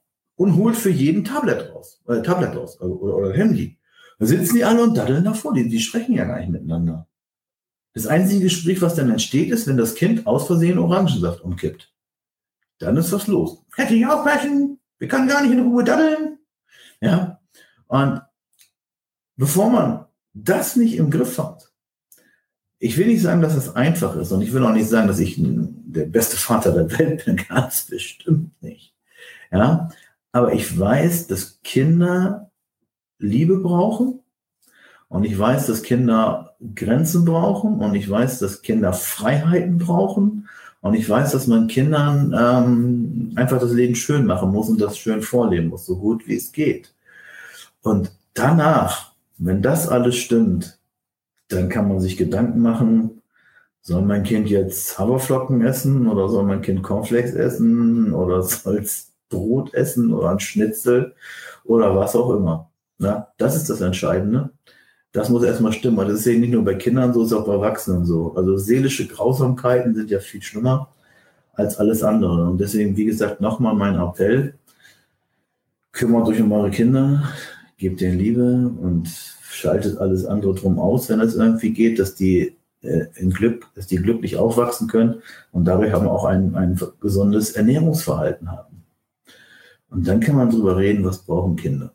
und 0.42 0.56
holt 0.56 0.76
für 0.76 0.90
jeden 0.90 1.24
Tablet 1.24 1.72
raus, 1.72 2.02
äh, 2.08 2.24
Tablet 2.24 2.56
raus 2.56 2.82
also, 2.82 2.96
oder, 2.96 3.16
oder 3.16 3.34
Handy. 3.34 3.78
Da 4.18 4.26
sitzen 4.26 4.56
die 4.56 4.64
alle 4.64 4.82
und 4.82 4.98
daddeln 4.98 5.24
davor, 5.24 5.54
die, 5.54 5.70
die 5.70 5.80
sprechen 5.80 6.16
ja 6.16 6.26
gar 6.26 6.40
nicht 6.40 6.50
miteinander. 6.50 7.08
Das 7.94 8.08
einzige 8.08 8.46
Gespräch, 8.46 8.82
was 8.82 8.96
dann 8.96 9.12
entsteht, 9.12 9.52
ist, 9.52 9.68
wenn 9.68 9.78
das 9.78 9.94
Kind 9.94 10.26
aus 10.26 10.48
Versehen 10.48 10.80
Orangensaft 10.80 11.42
umkippt. 11.42 11.94
Dann 12.80 12.98
ist 12.98 13.12
was 13.12 13.28
los. 13.28 13.64
Hätte 13.76 13.94
ich 13.94 14.08
aufpassen, 14.08 14.80
wir 14.98 15.08
können 15.08 15.28
gar 15.28 15.44
nicht 15.44 15.52
in 15.52 15.62
Ruhe 15.62 15.84
daddeln. 15.84 16.40
Ja. 17.02 17.40
Und 17.88 18.22
bevor 19.36 19.70
man 19.70 20.06
das 20.34 20.76
nicht 20.76 20.96
im 20.96 21.12
Griff 21.12 21.38
hat, 21.38 21.72
ich 22.80 22.98
will 22.98 23.08
nicht 23.08 23.22
sagen, 23.22 23.42
dass 23.42 23.56
es 23.56 23.76
einfach 23.76 24.16
ist 24.16 24.32
und 24.32 24.42
ich 24.42 24.54
will 24.54 24.66
auch 24.66 24.74
nicht 24.74 24.90
sagen, 24.90 25.08
dass 25.08 25.20
ich 25.20 25.36
der 25.38 26.06
beste 26.06 26.36
Vater 26.36 26.72
der 26.72 26.98
Welt 26.98 27.26
bin, 27.26 27.36
ganz 27.48 27.86
bestimmt 27.86 28.60
nicht. 28.64 28.96
Ja, 29.52 29.90
aber 30.32 30.54
ich 30.54 30.78
weiß, 30.78 31.28
dass 31.28 31.62
Kinder 31.64 32.52
Liebe 33.20 33.58
brauchen. 33.58 34.20
Und 35.08 35.26
ich 35.26 35.38
weiß, 35.38 35.68
dass 35.68 35.84
Kinder 35.84 36.56
Grenzen 36.74 37.26
brauchen. 37.26 37.80
Und 37.80 37.96
ich 37.96 38.10
weiß, 38.10 38.40
dass 38.40 38.62
Kinder 38.62 38.94
Freiheiten 38.94 39.78
brauchen. 39.78 40.48
Und 40.82 40.96
ich 40.96 41.08
weiß, 41.08 41.32
dass 41.32 41.48
man 41.48 41.68
Kindern 41.68 42.34
ähm, 42.38 43.34
einfach 43.36 43.60
das 43.60 43.72
Leben 43.72 43.96
schön 43.96 44.26
machen 44.26 44.52
muss 44.52 44.70
und 44.70 44.82
das 44.82 44.98
schön 44.98 45.22
vorleben 45.22 45.68
muss, 45.68 45.86
so 45.86 45.98
gut 45.98 46.28
wie 46.28 46.36
es 46.36 46.52
geht. 46.52 46.94
Und 47.84 48.12
danach, 48.34 49.14
wenn 49.38 49.62
das 49.62 49.88
alles 49.88 50.16
stimmt, 50.16 50.80
dann 51.50 51.70
kann 51.70 51.88
man 51.88 52.00
sich 52.00 52.18
Gedanken 52.18 52.62
machen, 52.62 53.22
soll 53.82 54.02
mein 54.02 54.24
Kind 54.24 54.50
jetzt 54.50 54.98
Haferflocken 54.98 55.62
essen 55.62 56.08
oder 56.08 56.30
soll 56.30 56.46
mein 56.46 56.62
Kind 56.62 56.82
Cornflakes 56.82 57.34
essen 57.34 58.14
oder 58.14 58.42
soll 58.44 58.78
es 58.78 59.11
Brot 59.32 59.74
essen 59.74 60.14
oder 60.14 60.30
ein 60.30 60.40
Schnitzel 60.40 61.16
oder 61.64 61.96
was 61.96 62.16
auch 62.16 62.36
immer. 62.36 62.70
Na, 63.00 63.30
das 63.38 63.56
ist 63.56 63.68
das 63.70 63.82
Entscheidende. 63.82 64.52
Das 65.12 65.30
muss 65.30 65.44
erstmal 65.44 65.74
stimmen. 65.74 66.08
Das 66.08 66.20
ist 66.20 66.28
eben 66.28 66.42
nicht 66.42 66.54
nur 66.54 66.64
bei 66.64 66.76
Kindern 66.76 67.14
so, 67.14 67.24
es 67.24 67.32
ist 67.32 67.38
auch 67.38 67.48
bei 67.48 67.54
Erwachsenen 67.54 68.06
so. 68.06 68.34
Also 68.36 68.58
seelische 68.58 69.08
Grausamkeiten 69.08 69.96
sind 69.96 70.12
ja 70.12 70.20
viel 70.20 70.44
schlimmer 70.44 70.90
als 71.54 71.78
alles 71.78 72.04
andere. 72.04 72.48
Und 72.48 72.62
deswegen, 72.62 72.96
wie 72.96 73.06
gesagt, 73.06 73.42
nochmal 73.42 73.76
mein 73.76 73.96
Appell. 73.96 74.54
Kümmert 75.92 76.28
euch 76.28 76.42
um 76.42 76.52
eure 76.52 76.72
Kinder, 76.72 77.24
gebt 77.78 78.00
denen 78.00 78.18
Liebe 78.18 78.72
und 78.80 79.10
schaltet 79.50 79.98
alles 79.98 80.26
andere 80.26 80.56
drum 80.56 80.80
aus, 80.80 81.10
wenn 81.10 81.20
es 81.20 81.36
irgendwie 81.36 81.74
geht, 81.74 82.00
dass 82.00 82.16
die 82.16 82.56
äh, 82.82 83.08
in 83.16 83.32
Glück, 83.32 83.68
dass 83.76 83.88
die 83.88 83.98
glücklich 83.98 84.38
aufwachsen 84.38 84.88
können 84.88 85.22
und 85.52 85.66
dadurch 85.66 85.92
haben 85.92 86.08
auch 86.08 86.26
ein, 86.26 86.56
ein 86.56 86.80
gesundes 87.02 87.52
Ernährungsverhalten 87.52 88.50
haben. 88.50 88.71
Und 89.92 90.08
dann 90.08 90.22
kann 90.22 90.38
man 90.38 90.50
drüber 90.50 90.78
reden, 90.78 91.04
was 91.06 91.20
brauchen 91.20 91.58
Kinder. 91.58 91.94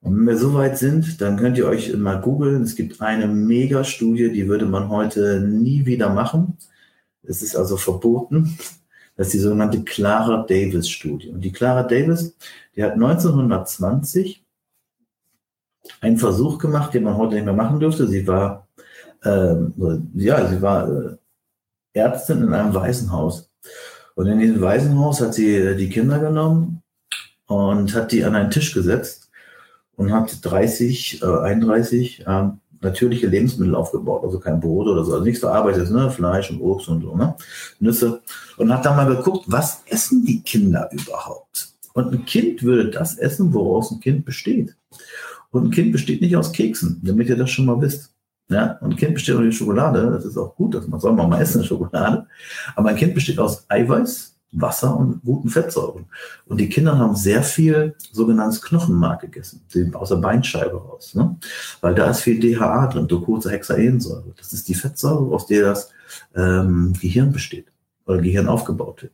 Und 0.00 0.16
wenn 0.16 0.26
wir 0.26 0.38
so 0.38 0.54
weit 0.54 0.78
sind, 0.78 1.20
dann 1.20 1.36
könnt 1.36 1.58
ihr 1.58 1.66
euch 1.66 1.94
mal 1.96 2.20
googeln. 2.20 2.62
Es 2.62 2.76
gibt 2.76 3.00
eine 3.00 3.26
Mega-Studie, 3.26 4.30
die 4.32 4.48
würde 4.48 4.64
man 4.64 4.88
heute 4.88 5.40
nie 5.40 5.84
wieder 5.86 6.08
machen. 6.08 6.56
Es 7.24 7.42
ist 7.42 7.56
also 7.56 7.76
verboten. 7.76 8.56
Das 9.16 9.26
ist 9.26 9.34
die 9.34 9.38
sogenannte 9.40 9.82
Clara 9.82 10.46
Davis 10.48 10.88
Studie. 10.88 11.30
Und 11.30 11.40
die 11.40 11.50
Clara 11.50 11.82
Davis, 11.82 12.36
die 12.76 12.84
hat 12.84 12.92
1920 12.92 14.44
einen 16.00 16.18
Versuch 16.18 16.58
gemacht, 16.58 16.94
den 16.94 17.02
man 17.02 17.16
heute 17.16 17.34
nicht 17.34 17.44
mehr 17.44 17.54
machen 17.54 17.80
dürfte. 17.80 18.06
Sie 18.06 18.26
war, 18.28 18.68
ähm, 19.24 19.72
ja, 20.14 20.46
sie 20.46 20.62
war 20.62 20.88
äh, 20.88 21.16
Ärztin 21.92 22.44
in 22.44 22.54
einem 22.54 22.72
Waisenhaus. 22.72 23.47
Und 24.18 24.26
in 24.26 24.40
diesem 24.40 24.60
Waisenhaus 24.60 25.20
hat 25.20 25.34
sie 25.34 25.54
äh, 25.54 25.76
die 25.76 25.88
Kinder 25.88 26.18
genommen 26.18 26.82
und 27.46 27.94
hat 27.94 28.10
die 28.10 28.24
an 28.24 28.34
einen 28.34 28.50
Tisch 28.50 28.74
gesetzt 28.74 29.30
und 29.94 30.12
hat 30.12 30.44
30, 30.44 31.22
äh, 31.22 31.24
31 31.24 32.26
äh, 32.26 32.48
natürliche 32.80 33.28
Lebensmittel 33.28 33.76
aufgebaut, 33.76 34.24
also 34.24 34.40
kein 34.40 34.58
Brot 34.58 34.88
oder 34.88 35.04
so, 35.04 35.12
also 35.12 35.24
nichts 35.24 35.38
verarbeitet, 35.38 35.92
ne? 35.92 36.10
Fleisch 36.10 36.50
und 36.50 36.60
Obst 36.60 36.88
und 36.88 37.02
so, 37.02 37.14
ne? 37.14 37.36
Nüsse. 37.78 38.20
Und 38.56 38.72
hat 38.72 38.84
dann 38.84 38.96
mal 38.96 39.06
geguckt, 39.06 39.44
was 39.46 39.84
essen 39.86 40.24
die 40.24 40.42
Kinder 40.42 40.90
überhaupt? 40.90 41.68
Und 41.92 42.12
ein 42.12 42.24
Kind 42.24 42.64
würde 42.64 42.90
das 42.90 43.18
essen, 43.18 43.54
woraus 43.54 43.92
ein 43.92 44.00
Kind 44.00 44.24
besteht. 44.24 44.74
Und 45.52 45.66
ein 45.66 45.70
Kind 45.70 45.92
besteht 45.92 46.22
nicht 46.22 46.34
aus 46.34 46.52
Keksen, 46.52 47.00
damit 47.04 47.28
ihr 47.28 47.36
das 47.36 47.50
schon 47.50 47.66
mal 47.66 47.80
wisst. 47.80 48.10
Ja, 48.50 48.78
und 48.80 48.92
ein 48.92 48.96
Kind 48.96 49.14
besteht 49.14 49.36
aus 49.36 49.54
Schokolade. 49.54 50.10
Das 50.10 50.24
ist 50.24 50.38
auch 50.38 50.54
gut, 50.56 50.74
dass 50.74 50.88
man 50.88 51.00
soll 51.00 51.12
mal 51.12 51.40
essen, 51.40 51.64
Schokolade. 51.64 52.26
Aber 52.74 52.88
ein 52.88 52.96
Kind 52.96 53.14
besteht 53.14 53.38
aus 53.38 53.66
Eiweiß, 53.68 54.38
Wasser 54.52 54.96
und 54.96 55.22
guten 55.22 55.50
Fettsäuren. 55.50 56.06
Und 56.46 56.58
die 56.58 56.70
Kinder 56.70 56.96
haben 56.96 57.14
sehr 57.14 57.42
viel 57.42 57.94
sogenanntes 58.10 58.62
Knochenmark 58.62 59.20
gegessen, 59.20 59.60
aus 59.92 60.08
der 60.08 60.16
Beinscheibe 60.16 60.76
raus. 60.76 61.14
Ne? 61.14 61.36
Weil 61.82 61.94
da 61.94 62.08
ist 62.08 62.20
viel 62.20 62.40
DHA 62.40 62.86
drin, 62.86 63.06
Docosahexaensäure. 63.06 64.32
Das 64.38 64.54
ist 64.54 64.66
die 64.68 64.74
Fettsäure, 64.74 65.34
aus 65.34 65.46
der 65.46 65.64
das 65.64 65.90
ähm, 66.34 66.94
Gehirn 66.98 67.32
besteht 67.32 67.66
oder 68.06 68.22
Gehirn 68.22 68.48
aufgebaut 68.48 69.02
wird. 69.02 69.12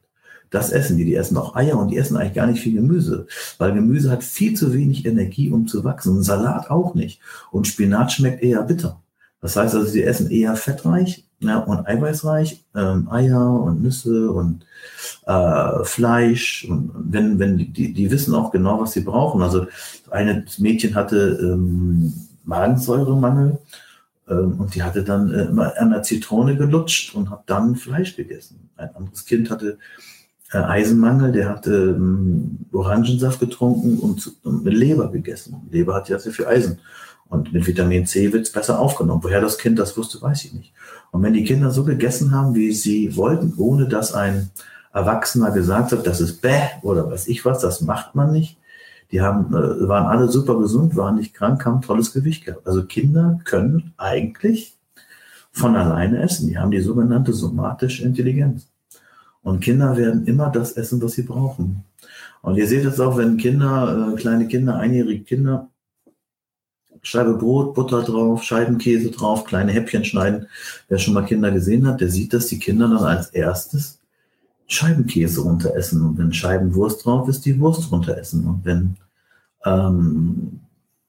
Das 0.50 0.70
essen 0.70 0.96
die. 0.96 1.04
Die 1.04 1.16
essen 1.16 1.36
auch 1.36 1.56
Eier 1.56 1.76
und 1.76 1.88
die 1.88 1.96
essen 1.96 2.16
eigentlich 2.16 2.34
gar 2.34 2.46
nicht 2.46 2.62
viel 2.62 2.74
Gemüse, 2.74 3.26
weil 3.58 3.74
Gemüse 3.74 4.12
hat 4.12 4.22
viel 4.22 4.54
zu 4.54 4.72
wenig 4.72 5.04
Energie, 5.04 5.50
um 5.50 5.66
zu 5.66 5.82
wachsen. 5.82 6.16
Und 6.16 6.22
Salat 6.22 6.70
auch 6.70 6.94
nicht. 6.94 7.20
Und 7.50 7.66
Spinat 7.66 8.12
schmeckt 8.12 8.40
eher 8.40 8.62
bitter. 8.62 9.02
Das 9.44 9.56
heißt 9.56 9.74
also, 9.74 9.86
sie 9.86 10.02
essen 10.02 10.30
eher 10.30 10.56
fettreich 10.56 11.26
ja, 11.40 11.58
und 11.58 11.86
eiweißreich, 11.86 12.64
ähm, 12.74 13.10
Eier 13.10 13.60
und 13.60 13.82
Nüsse 13.82 14.30
und 14.30 14.64
äh, 15.26 15.84
Fleisch. 15.84 16.66
Und 16.66 16.90
wenn, 16.94 17.38
wenn 17.38 17.58
die, 17.58 17.92
die 17.92 18.10
wissen 18.10 18.34
auch 18.34 18.52
genau, 18.52 18.80
was 18.80 18.92
sie 18.92 19.02
brauchen. 19.02 19.42
Also 19.42 19.66
eine 20.10 20.46
Mädchen 20.56 20.94
hatte 20.94 21.38
ähm, 21.42 22.14
Magensäuremangel 22.44 23.58
ähm, 24.30 24.60
und 24.60 24.74
die 24.74 24.82
hatte 24.82 25.04
dann 25.04 25.30
äh, 25.30 25.44
immer 25.44 25.74
an 25.76 25.90
der 25.90 26.02
Zitrone 26.02 26.56
gelutscht 26.56 27.14
und 27.14 27.28
hat 27.28 27.42
dann 27.44 27.76
Fleisch 27.76 28.16
gegessen. 28.16 28.70
Ein 28.78 28.96
anderes 28.96 29.26
Kind 29.26 29.50
hatte 29.50 29.76
äh, 30.52 30.56
Eisenmangel, 30.56 31.32
der 31.32 31.50
hatte 31.50 31.94
ähm, 31.98 32.60
Orangensaft 32.72 33.40
getrunken 33.40 33.98
und, 33.98 34.38
und 34.42 34.64
Leber 34.64 35.12
gegessen. 35.12 35.68
Leber 35.70 35.96
hat 35.96 36.08
ja 36.08 36.18
sehr 36.18 36.32
viel 36.32 36.46
Eisen. 36.46 36.78
Und 37.28 37.52
mit 37.52 37.66
Vitamin 37.66 38.06
C 38.06 38.32
wird 38.32 38.46
es 38.46 38.52
besser 38.52 38.78
aufgenommen. 38.78 39.22
Woher 39.22 39.40
das 39.40 39.58
Kind 39.58 39.78
das 39.78 39.96
wusste, 39.96 40.20
weiß 40.20 40.44
ich 40.44 40.52
nicht. 40.52 40.72
Und 41.10 41.22
wenn 41.22 41.32
die 41.32 41.44
Kinder 41.44 41.70
so 41.70 41.84
gegessen 41.84 42.32
haben, 42.32 42.54
wie 42.54 42.72
sie 42.72 43.16
wollten, 43.16 43.54
ohne 43.56 43.88
dass 43.88 44.12
ein 44.12 44.50
Erwachsener 44.92 45.50
gesagt 45.50 45.92
hat, 45.92 46.06
das 46.06 46.20
ist 46.20 46.40
bäh 46.40 46.68
oder 46.82 47.10
weiß 47.10 47.28
ich 47.28 47.44
was, 47.44 47.60
das 47.60 47.80
macht 47.80 48.14
man 48.14 48.32
nicht. 48.32 48.58
Die 49.10 49.20
haben, 49.20 49.54
äh, 49.54 49.88
waren 49.88 50.06
alle 50.06 50.28
super 50.28 50.58
gesund, 50.58 50.96
waren 50.96 51.16
nicht 51.16 51.34
krank, 51.34 51.64
haben 51.64 51.82
tolles 51.82 52.12
Gewicht 52.12 52.44
gehabt. 52.44 52.66
Also 52.66 52.84
Kinder 52.84 53.38
können 53.44 53.92
eigentlich 53.96 54.76
von 55.52 55.76
alleine 55.76 56.20
essen. 56.20 56.48
Die 56.48 56.58
haben 56.58 56.70
die 56.70 56.80
sogenannte 56.80 57.32
somatische 57.32 58.04
Intelligenz. 58.04 58.68
Und 59.42 59.60
Kinder 59.60 59.96
werden 59.96 60.26
immer 60.26 60.50
das 60.50 60.72
essen, 60.72 61.00
was 61.02 61.12
sie 61.12 61.22
brauchen. 61.22 61.84
Und 62.42 62.56
ihr 62.56 62.66
seht 62.66 62.84
es 62.84 62.98
auch, 62.98 63.16
wenn 63.16 63.36
Kinder, 63.36 64.12
äh, 64.12 64.16
kleine 64.16 64.48
Kinder, 64.48 64.76
einjährige 64.76 65.24
Kinder, 65.24 65.68
Scheibe 67.04 67.34
Brot, 67.34 67.74
Butter 67.74 68.02
drauf, 68.02 68.42
Scheibenkäse 68.42 69.10
drauf, 69.10 69.44
kleine 69.44 69.72
Häppchen 69.72 70.04
schneiden. 70.04 70.48
Wer 70.88 70.98
schon 70.98 71.14
mal 71.14 71.24
Kinder 71.24 71.50
gesehen 71.50 71.86
hat, 71.86 72.00
der 72.00 72.10
sieht, 72.10 72.32
dass 72.32 72.46
die 72.46 72.58
Kinder 72.58 72.88
dann 72.88 73.04
als 73.04 73.28
erstes 73.28 74.00
Scheibenkäse 74.66 75.42
runteressen. 75.42 76.00
Und 76.00 76.18
wenn 76.18 76.32
Scheibenwurst 76.32 77.04
drauf 77.04 77.28
ist, 77.28 77.44
die 77.44 77.60
Wurst 77.60 77.92
runteressen. 77.92 78.46
Und 78.46 78.64
wenn 78.64 78.96
ähm, 79.66 80.60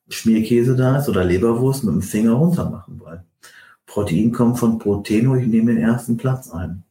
Schmierkäse 0.09 0.75
da 0.75 0.97
ist 0.97 1.09
oder 1.09 1.23
Leberwurst 1.23 1.85
mit 1.85 1.93
dem 1.93 2.01
Finger 2.01 2.33
runter 2.33 2.69
machen 2.69 2.99
wollen. 2.99 3.21
Protein 3.85 4.33
kommt 4.33 4.59
von 4.59 4.77
Proteno, 4.77 5.35
ich 5.35 5.47
nehme 5.47 5.73
den 5.73 5.81
ersten 5.81 6.17
Platz 6.17 6.51
ein. 6.51 6.83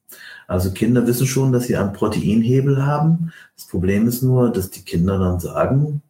Also 0.46 0.72
Kinder 0.72 1.06
wissen 1.06 1.26
schon, 1.26 1.52
dass 1.52 1.64
sie 1.64 1.76
einen 1.76 1.92
Proteinhebel 1.92 2.84
haben. 2.86 3.32
Das 3.56 3.66
Problem 3.66 4.08
ist 4.08 4.22
nur, 4.22 4.50
dass 4.50 4.70
die 4.70 4.82
Kinder 4.82 5.18
dann 5.18 5.40
sagen, 5.40 6.02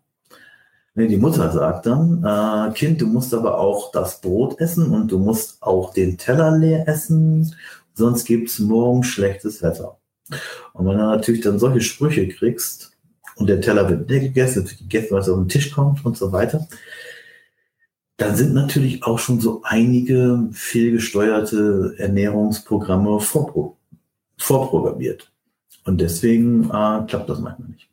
Nee, 0.96 1.09
die 1.09 1.16
Mutter 1.16 1.50
sagt 1.50 1.87
dann, 1.87 2.22
äh, 2.24 2.72
Kind, 2.72 3.00
du 3.00 3.07
musst 3.09 3.35
aber 3.35 3.59
auch 3.59 3.90
das 3.90 4.20
Brot 4.20 4.61
essen 4.61 4.92
und 4.92 5.11
du 5.11 5.18
musst 5.18 5.61
auch 5.61 5.92
den 5.92 6.18
Teller 6.18 6.57
leer 6.57 6.87
essen, 6.88 7.54
sonst 7.94 8.24
gibt's 8.24 8.61
morgen 8.61 9.02
schlechtes 9.02 9.61
Wetter. 9.62 9.98
Und 10.72 10.87
wenn 10.87 10.96
du 10.98 11.04
natürlich 11.04 11.40
dann 11.40 11.59
solche 11.59 11.80
Sprüche 11.80 12.28
kriegst 12.28 12.92
und 13.37 13.48
der 13.48 13.61
Teller 13.61 13.88
wird 13.88 14.09
leer 14.09 14.20
gegessen, 14.20 14.68
gegessen, 14.78 15.16
was 15.16 15.28
auf 15.28 15.38
den 15.38 15.48
Tisch 15.48 15.72
kommt 15.72 16.04
und 16.04 16.16
so 16.16 16.30
weiter, 16.30 16.68
dann 18.16 18.37
sind 18.37 18.54
natürlich 18.54 19.02
auch 19.02 19.18
schon 19.18 19.40
so 19.40 19.62
einige 19.64 20.48
fehlgesteuerte 20.52 21.94
Ernährungsprogramme 21.98 23.18
vorpro 23.20 23.76
vorprogrammiert. 24.38 25.33
Und 25.85 26.00
deswegen 26.00 26.64
äh, 26.64 27.04
klappt 27.07 27.28
das 27.28 27.40
manchmal 27.40 27.68
nicht. 27.68 27.88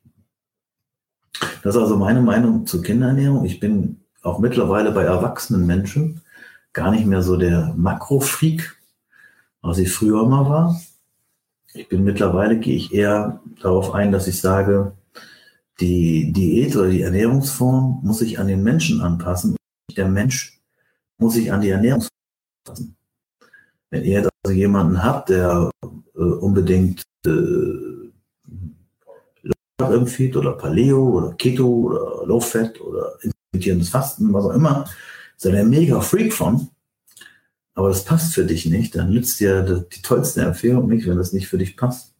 Das 1.64 1.76
ist 1.76 1.82
also 1.82 1.98
meine 1.98 2.22
Meinung 2.22 2.66
zur 2.66 2.82
Kinderernährung. 2.82 3.46
Ich 3.46 3.60
bin 3.60 4.02
auch 4.24 4.40
mittlerweile 4.40 4.92
bei 4.92 5.04
erwachsenen 5.04 5.66
Menschen 5.66 6.22
gar 6.74 6.92
nicht 6.92 7.06
mehr 7.06 7.22
so 7.22 7.38
der 7.38 7.74
Makrofreak, 7.78 8.78
was 9.62 9.78
ich 9.78 9.92
früher 9.92 10.28
mal 10.28 10.50
war. 10.50 10.82
Ich 11.74 11.88
bin 11.88 12.04
mittlerweile, 12.04 12.60
gehe 12.60 12.76
ich 12.76 12.94
eher 12.94 13.42
darauf 13.62 13.94
ein, 13.94 14.12
dass 14.12 14.28
ich 14.28 14.42
sage, 14.42 14.94
die 15.80 16.32
Diät 16.32 16.76
oder 16.76 16.90
die 16.90 17.02
Ernährungsform 17.02 18.02
muss 18.04 18.20
sich 18.20 18.40
an 18.40 18.48
den 18.48 18.64
Menschen 18.64 19.02
anpassen. 19.02 19.56
Der 19.96 20.08
Mensch 20.08 20.62
muss 21.18 21.34
sich 21.34 21.52
an 21.52 21.62
die 21.62 21.70
Ernährungsform 21.70 22.12
anpassen. 22.66 22.96
Wenn 23.90 24.04
ihr 24.04 24.30
also 24.44 24.56
jemanden 24.56 25.04
habt, 25.04 25.30
der 25.30 25.70
äh, 26.16 26.20
unbedingt 26.20 27.04
äh, 27.26 28.11
empfiehlt 29.90 30.36
oder 30.36 30.54
Paleo 30.54 31.18
oder 31.18 31.34
Keto 31.34 31.68
oder 31.68 32.26
Low 32.26 32.40
Fat 32.40 32.80
oder 32.82 33.14
intermittierendes 33.22 33.90
Fasten, 33.90 34.34
was 34.34 34.46
auch 34.46 34.54
immer, 34.54 34.86
ist 35.36 35.46
er 35.46 35.64
mega 35.64 36.00
Freak 36.02 36.34
von. 36.34 36.70
Aber 37.74 37.90
das 37.90 38.04
passt 38.04 38.34
für 38.34 38.46
dich 38.46 38.66
nicht, 38.66 38.96
dann 38.96 39.12
nützt 39.12 39.40
dir 39.40 39.64
die 39.64 40.02
tollste 40.02 40.42
Empfehlung 40.42 40.88
nicht, 40.88 41.08
wenn 41.08 41.18
das 41.18 41.34
nicht 41.34 41.48
für 41.48 41.58
dich 41.58 41.78
passt. 41.78 42.14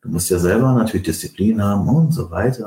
Du 0.00 0.08
musst 0.08 0.30
ja 0.30 0.38
selber 0.38 0.72
natürlich 0.72 1.06
Disziplin 1.06 1.62
haben 1.62 1.86
und 1.88 2.12
so 2.12 2.30
weiter. 2.30 2.66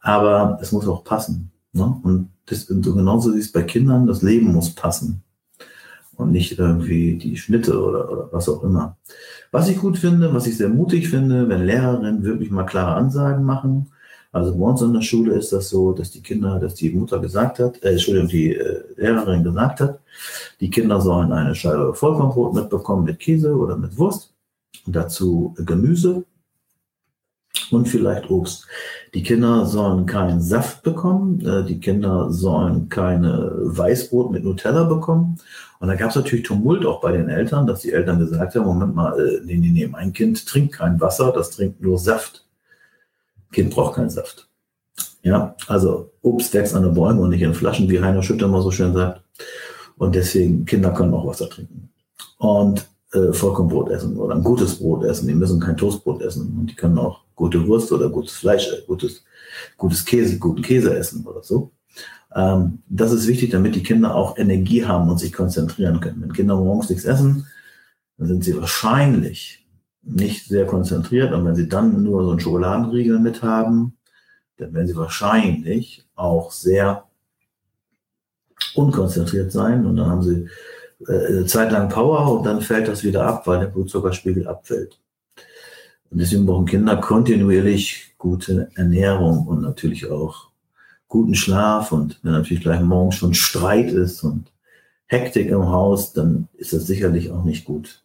Aber 0.00 0.58
es 0.62 0.70
muss 0.72 0.86
auch 0.86 1.02
passen. 1.02 1.50
Ne? 1.72 2.00
Und 2.02 2.30
das, 2.46 2.66
genauso 2.68 3.34
wie 3.34 3.40
es 3.40 3.50
bei 3.50 3.62
Kindern, 3.62 4.06
das 4.06 4.22
Leben 4.22 4.52
muss 4.52 4.74
passen 4.74 5.22
und 6.22 6.32
nicht 6.32 6.58
irgendwie 6.58 7.16
die 7.16 7.36
Schnitte 7.36 7.80
oder, 7.82 8.10
oder 8.10 8.28
was 8.32 8.48
auch 8.48 8.62
immer. 8.62 8.96
Was 9.50 9.68
ich 9.68 9.78
gut 9.78 9.98
finde, 9.98 10.32
was 10.32 10.46
ich 10.46 10.56
sehr 10.56 10.68
mutig 10.68 11.08
finde, 11.08 11.48
wenn 11.48 11.66
Lehrerinnen 11.66 12.24
wirklich 12.24 12.50
mal 12.50 12.64
klare 12.64 12.94
Ansagen 12.94 13.44
machen. 13.44 13.90
Also 14.32 14.56
bei 14.56 14.64
uns 14.64 14.80
in 14.80 14.94
der 14.94 15.02
Schule 15.02 15.34
ist 15.34 15.52
das 15.52 15.68
so, 15.68 15.92
dass 15.92 16.10
die 16.10 16.22
Kinder, 16.22 16.58
dass 16.58 16.74
die 16.74 16.90
Mutter 16.90 17.18
gesagt 17.18 17.58
hat, 17.58 17.82
äh, 17.82 17.90
Entschuldigung, 17.92 18.28
die 18.28 18.54
äh, 18.54 18.82
Lehrerin 18.96 19.44
gesagt 19.44 19.80
hat, 19.80 20.00
die 20.60 20.70
Kinder 20.70 21.00
sollen 21.00 21.32
eine 21.32 21.54
Scheibe 21.54 21.94
Vollkornbrot 21.94 22.54
mitbekommen 22.54 23.04
mit 23.04 23.18
Käse 23.18 23.54
oder 23.54 23.76
mit 23.76 23.98
Wurst 23.98 24.32
und 24.86 24.96
dazu 24.96 25.54
Gemüse 25.58 26.24
und 27.70 27.88
vielleicht 27.88 28.30
Obst. 28.30 28.66
Die 29.14 29.22
Kinder 29.22 29.66
sollen 29.66 30.06
keinen 30.06 30.40
Saft 30.40 30.82
bekommen, 30.82 31.44
äh, 31.46 31.64
die 31.64 31.80
Kinder 31.80 32.32
sollen 32.32 32.88
keine 32.88 33.52
Weißbrot 33.56 34.32
mit 34.32 34.44
Nutella 34.44 34.84
bekommen. 34.84 35.38
Und 35.80 35.88
da 35.88 35.96
gab 35.96 36.10
es 36.10 36.16
natürlich 36.16 36.46
Tumult 36.46 36.86
auch 36.86 37.00
bei 37.00 37.12
den 37.12 37.28
Eltern, 37.28 37.66
dass 37.66 37.80
die 37.80 37.92
Eltern 37.92 38.18
gesagt 38.18 38.54
haben, 38.54 38.64
Moment 38.64 38.94
mal, 38.94 39.18
äh, 39.20 39.40
nee, 39.44 39.56
nee, 39.56 39.70
nee, 39.70 39.86
mein 39.86 40.12
Kind 40.12 40.46
trinkt 40.46 40.74
kein 40.74 41.00
Wasser, 41.00 41.32
das 41.32 41.50
trinkt 41.50 41.82
nur 41.82 41.98
Saft. 41.98 42.46
Kind 43.52 43.70
braucht 43.70 43.96
keinen 43.96 44.08
Saft. 44.08 44.48
Ja, 45.22 45.56
also 45.66 46.10
Obst 46.22 46.54
wächst 46.54 46.74
an 46.74 46.82
den 46.82 46.94
Bäumen 46.94 47.20
und 47.20 47.30
nicht 47.30 47.42
in 47.42 47.54
Flaschen, 47.54 47.90
wie 47.90 48.00
Heiner 48.00 48.22
Schütter 48.22 48.48
mal 48.48 48.62
so 48.62 48.70
schön 48.70 48.94
sagt. 48.94 49.22
Und 49.98 50.14
deswegen, 50.14 50.64
Kinder 50.64 50.90
können 50.90 51.12
auch 51.14 51.26
Wasser 51.26 51.48
trinken. 51.50 51.90
Und 52.38 52.88
äh, 53.12 53.32
Vollkornbrot 53.32 53.90
essen 53.90 54.16
oder 54.16 54.34
ein 54.34 54.42
gutes 54.42 54.78
Brot 54.78 55.04
essen. 55.04 55.28
Die 55.28 55.34
müssen 55.34 55.60
kein 55.60 55.76
Toastbrot 55.76 56.22
essen. 56.22 56.56
Und 56.58 56.66
die 56.66 56.74
können 56.74 56.98
auch 56.98 57.21
gute 57.42 57.66
Wurst 57.66 57.90
oder 57.90 58.08
gutes 58.08 58.34
Fleisch, 58.34 58.68
äh, 58.68 58.82
gutes, 58.86 59.24
gutes 59.76 60.04
Käse, 60.04 60.38
guten 60.38 60.62
Käse 60.62 60.96
essen 60.96 61.26
oder 61.26 61.42
so. 61.42 61.72
Ähm, 62.36 62.82
das 62.88 63.10
ist 63.10 63.26
wichtig, 63.26 63.50
damit 63.50 63.74
die 63.74 63.82
Kinder 63.82 64.14
auch 64.14 64.38
Energie 64.38 64.84
haben 64.84 65.10
und 65.10 65.18
sich 65.18 65.32
konzentrieren 65.32 65.98
können. 65.98 66.22
Wenn 66.22 66.32
Kinder 66.32 66.54
morgens 66.54 66.88
nichts 66.88 67.04
essen, 67.04 67.48
dann 68.16 68.28
sind 68.28 68.44
sie 68.44 68.56
wahrscheinlich 68.56 69.66
nicht 70.02 70.46
sehr 70.46 70.66
konzentriert. 70.66 71.32
Und 71.32 71.44
wenn 71.44 71.56
sie 71.56 71.68
dann 71.68 72.04
nur 72.04 72.22
so 72.22 72.30
einen 72.30 72.40
Schokoladenriegel 72.40 73.18
mit 73.18 73.42
haben, 73.42 73.96
dann 74.58 74.72
werden 74.72 74.86
sie 74.86 74.96
wahrscheinlich 74.96 76.06
auch 76.14 76.52
sehr 76.52 77.08
unkonzentriert 78.76 79.50
sein. 79.50 79.84
Und 79.84 79.96
dann 79.96 80.08
haben 80.08 80.22
sie 80.22 80.46
äh, 81.08 81.26
eine 81.26 81.46
Zeit 81.46 81.72
lang 81.72 81.88
Power 81.88 82.38
und 82.38 82.44
dann 82.46 82.60
fällt 82.60 82.86
das 82.86 83.02
wieder 83.02 83.26
ab, 83.26 83.48
weil 83.48 83.58
der 83.58 83.66
Blutzuckerspiegel 83.66 84.46
abfällt. 84.46 85.02
Und 86.12 86.18
deswegen 86.18 86.44
brauchen 86.44 86.66
Kinder 86.66 86.98
kontinuierlich 86.98 88.14
gute 88.18 88.70
Ernährung 88.74 89.46
und 89.46 89.62
natürlich 89.62 90.10
auch 90.10 90.50
guten 91.08 91.34
Schlaf. 91.34 91.90
Und 91.90 92.20
wenn 92.22 92.32
natürlich 92.32 92.62
gleich 92.62 92.82
morgens 92.82 93.14
schon 93.14 93.32
Streit 93.32 93.90
ist 93.90 94.22
und 94.22 94.52
Hektik 95.06 95.48
im 95.48 95.70
Haus, 95.70 96.12
dann 96.12 96.48
ist 96.54 96.74
das 96.74 96.86
sicherlich 96.86 97.30
auch 97.30 97.44
nicht 97.44 97.64
gut. 97.64 98.04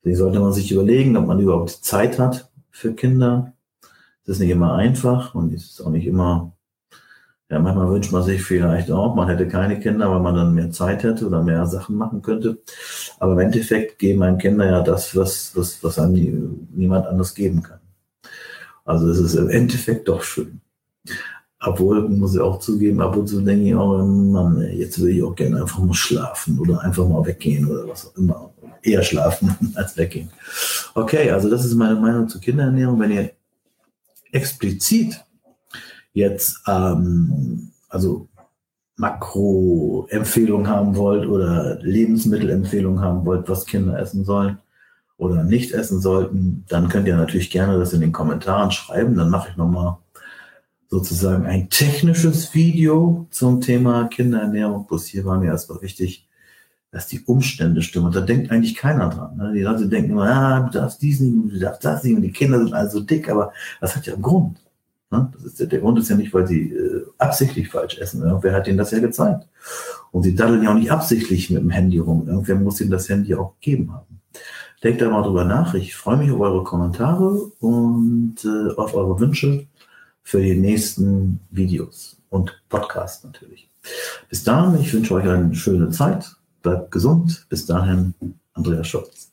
Deswegen 0.00 0.18
sollte 0.18 0.40
man 0.40 0.52
sich 0.52 0.72
überlegen, 0.72 1.16
ob 1.16 1.28
man 1.28 1.38
überhaupt 1.38 1.70
Zeit 1.70 2.18
hat 2.18 2.50
für 2.70 2.92
Kinder. 2.92 3.52
Das 4.26 4.36
ist 4.36 4.40
nicht 4.40 4.50
immer 4.50 4.74
einfach 4.74 5.34
und 5.36 5.52
es 5.52 5.64
ist 5.64 5.80
auch 5.80 5.90
nicht 5.90 6.06
immer, 6.06 6.52
ja, 7.52 7.58
manchmal 7.58 7.90
wünscht 7.90 8.12
man 8.12 8.22
sich 8.22 8.42
vielleicht 8.42 8.90
auch, 8.90 9.14
man 9.14 9.28
hätte 9.28 9.46
keine 9.46 9.78
Kinder, 9.78 10.10
weil 10.10 10.20
man 10.20 10.34
dann 10.34 10.54
mehr 10.54 10.70
Zeit 10.70 11.02
hätte 11.02 11.26
oder 11.26 11.42
mehr 11.42 11.66
Sachen 11.66 11.96
machen 11.96 12.22
könnte. 12.22 12.56
Aber 13.18 13.34
im 13.34 13.40
Endeffekt 13.40 13.98
geben 13.98 14.22
einem 14.22 14.38
Kinder 14.38 14.64
ja 14.64 14.80
das, 14.80 15.14
was, 15.14 15.54
was, 15.54 15.84
was 15.84 15.98
einem 15.98 16.66
niemand 16.72 17.06
anders 17.06 17.34
geben 17.34 17.62
kann. 17.62 17.80
Also 18.86 19.06
es 19.10 19.18
ist 19.18 19.34
im 19.34 19.50
Endeffekt 19.50 20.08
doch 20.08 20.22
schön. 20.22 20.62
Obwohl, 21.60 22.08
muss 22.08 22.34
ich 22.34 22.40
auch 22.40 22.58
zugeben, 22.58 23.02
ab 23.02 23.16
und 23.18 23.26
zu 23.26 23.42
denke 23.42 23.66
ich 23.66 23.74
auch, 23.74 24.02
Mann, 24.02 24.66
jetzt 24.72 25.02
will 25.02 25.10
ich 25.10 25.22
auch 25.22 25.34
gerne 25.34 25.60
einfach 25.60 25.80
mal 25.80 25.92
schlafen 25.92 26.58
oder 26.58 26.80
einfach 26.80 27.06
mal 27.06 27.26
weggehen 27.26 27.70
oder 27.70 27.86
was 27.86 28.06
auch 28.06 28.16
immer. 28.16 28.50
Eher 28.82 29.02
schlafen 29.02 29.54
als 29.74 29.94
weggehen. 29.98 30.30
Okay, 30.94 31.30
also 31.30 31.50
das 31.50 31.66
ist 31.66 31.74
meine 31.74 31.96
Meinung 31.96 32.28
zur 32.28 32.40
Kinderernährung. 32.40 32.98
Wenn 32.98 33.12
ihr 33.12 33.30
explizit 34.32 35.22
jetzt, 36.12 36.62
ähm, 36.66 37.72
also 37.88 38.28
Makroempfehlungen 38.96 40.68
haben 40.68 40.96
wollt 40.96 41.26
oder 41.26 41.78
Lebensmittelempfehlungen 41.80 43.00
haben 43.00 43.24
wollt, 43.24 43.48
was 43.48 43.66
Kinder 43.66 43.98
essen 43.98 44.24
sollen 44.24 44.58
oder 45.16 45.44
nicht 45.44 45.72
essen 45.72 46.00
sollten, 46.00 46.64
dann 46.68 46.88
könnt 46.88 47.08
ihr 47.08 47.16
natürlich 47.16 47.50
gerne 47.50 47.78
das 47.78 47.92
in 47.92 48.00
den 48.00 48.12
Kommentaren 48.12 48.70
schreiben. 48.70 49.16
Dann 49.16 49.30
mache 49.30 49.50
ich 49.50 49.56
nochmal 49.56 49.98
sozusagen 50.88 51.46
ein 51.46 51.70
technisches 51.70 52.54
Video 52.54 53.26
zum 53.30 53.60
Thema 53.60 54.08
Kinderernährung. 54.08 54.86
Bloß 54.86 55.06
hier 55.06 55.24
war 55.24 55.38
mir 55.38 55.46
erstmal 55.46 55.80
wichtig, 55.80 56.28
dass 56.90 57.06
die 57.06 57.20
Umstände 57.24 57.80
stimmen. 57.80 58.06
Und 58.06 58.16
da 58.16 58.20
denkt 58.20 58.50
eigentlich 58.50 58.74
keiner 58.74 59.08
dran. 59.08 59.36
Ne? 59.36 59.52
Die 59.54 59.62
Leute 59.62 59.88
denken 59.88 60.12
immer, 60.12 60.26
ah, 60.26 60.60
du 60.60 60.78
darfst 60.78 61.00
dies 61.00 61.20
nicht, 61.20 61.54
du 61.54 61.58
darfst 61.58 61.84
das 61.84 62.04
nicht. 62.04 62.14
Und 62.14 62.22
die 62.22 62.32
Kinder 62.32 62.58
sind 62.58 62.74
also 62.74 63.00
dick, 63.00 63.30
aber 63.30 63.52
das 63.80 63.96
hat 63.96 64.06
ja 64.06 64.12
einen 64.12 64.22
Grund. 64.22 64.58
Ne? 65.12 65.30
Das 65.34 65.44
ist, 65.44 65.60
der, 65.60 65.66
der 65.66 65.80
Grund 65.80 65.98
ist 65.98 66.08
ja 66.08 66.16
nicht, 66.16 66.32
weil 66.32 66.46
sie 66.46 66.72
äh, 66.72 67.04
absichtlich 67.18 67.68
falsch 67.68 67.98
essen. 67.98 68.22
Irgendwer 68.22 68.54
hat 68.54 68.66
ihnen 68.66 68.78
das 68.78 68.90
ja 68.90 68.98
gezeigt. 68.98 69.46
Und 70.10 70.22
sie 70.22 70.34
daddeln 70.34 70.62
ja 70.62 70.70
auch 70.70 70.74
nicht 70.74 70.90
absichtlich 70.90 71.50
mit 71.50 71.62
dem 71.62 71.70
Handy 71.70 71.98
rum. 71.98 72.26
Irgendwer 72.26 72.56
muss 72.56 72.80
ihnen 72.80 72.90
das 72.90 73.08
Handy 73.08 73.34
auch 73.34 73.54
gegeben 73.60 73.92
haben. 73.92 74.20
Denkt 74.82 75.00
da 75.00 75.10
mal 75.10 75.22
drüber 75.22 75.44
nach. 75.44 75.74
Ich 75.74 75.94
freue 75.94 76.16
mich 76.16 76.30
auf 76.32 76.40
eure 76.40 76.64
Kommentare 76.64 77.30
und 77.60 78.36
äh, 78.44 78.74
auf 78.74 78.94
eure 78.94 79.20
Wünsche 79.20 79.66
für 80.22 80.40
die 80.40 80.56
nächsten 80.56 81.40
Videos 81.50 82.16
und 82.30 82.60
Podcasts 82.68 83.22
natürlich. 83.22 83.70
Bis 84.28 84.42
dahin, 84.44 84.80
ich 84.80 84.92
wünsche 84.92 85.14
euch 85.14 85.28
eine 85.28 85.54
schöne 85.54 85.90
Zeit. 85.90 86.36
Bleibt 86.62 86.90
gesund. 86.90 87.46
Bis 87.48 87.66
dahin, 87.66 88.14
Andreas 88.54 88.88
Schulz. 88.88 89.30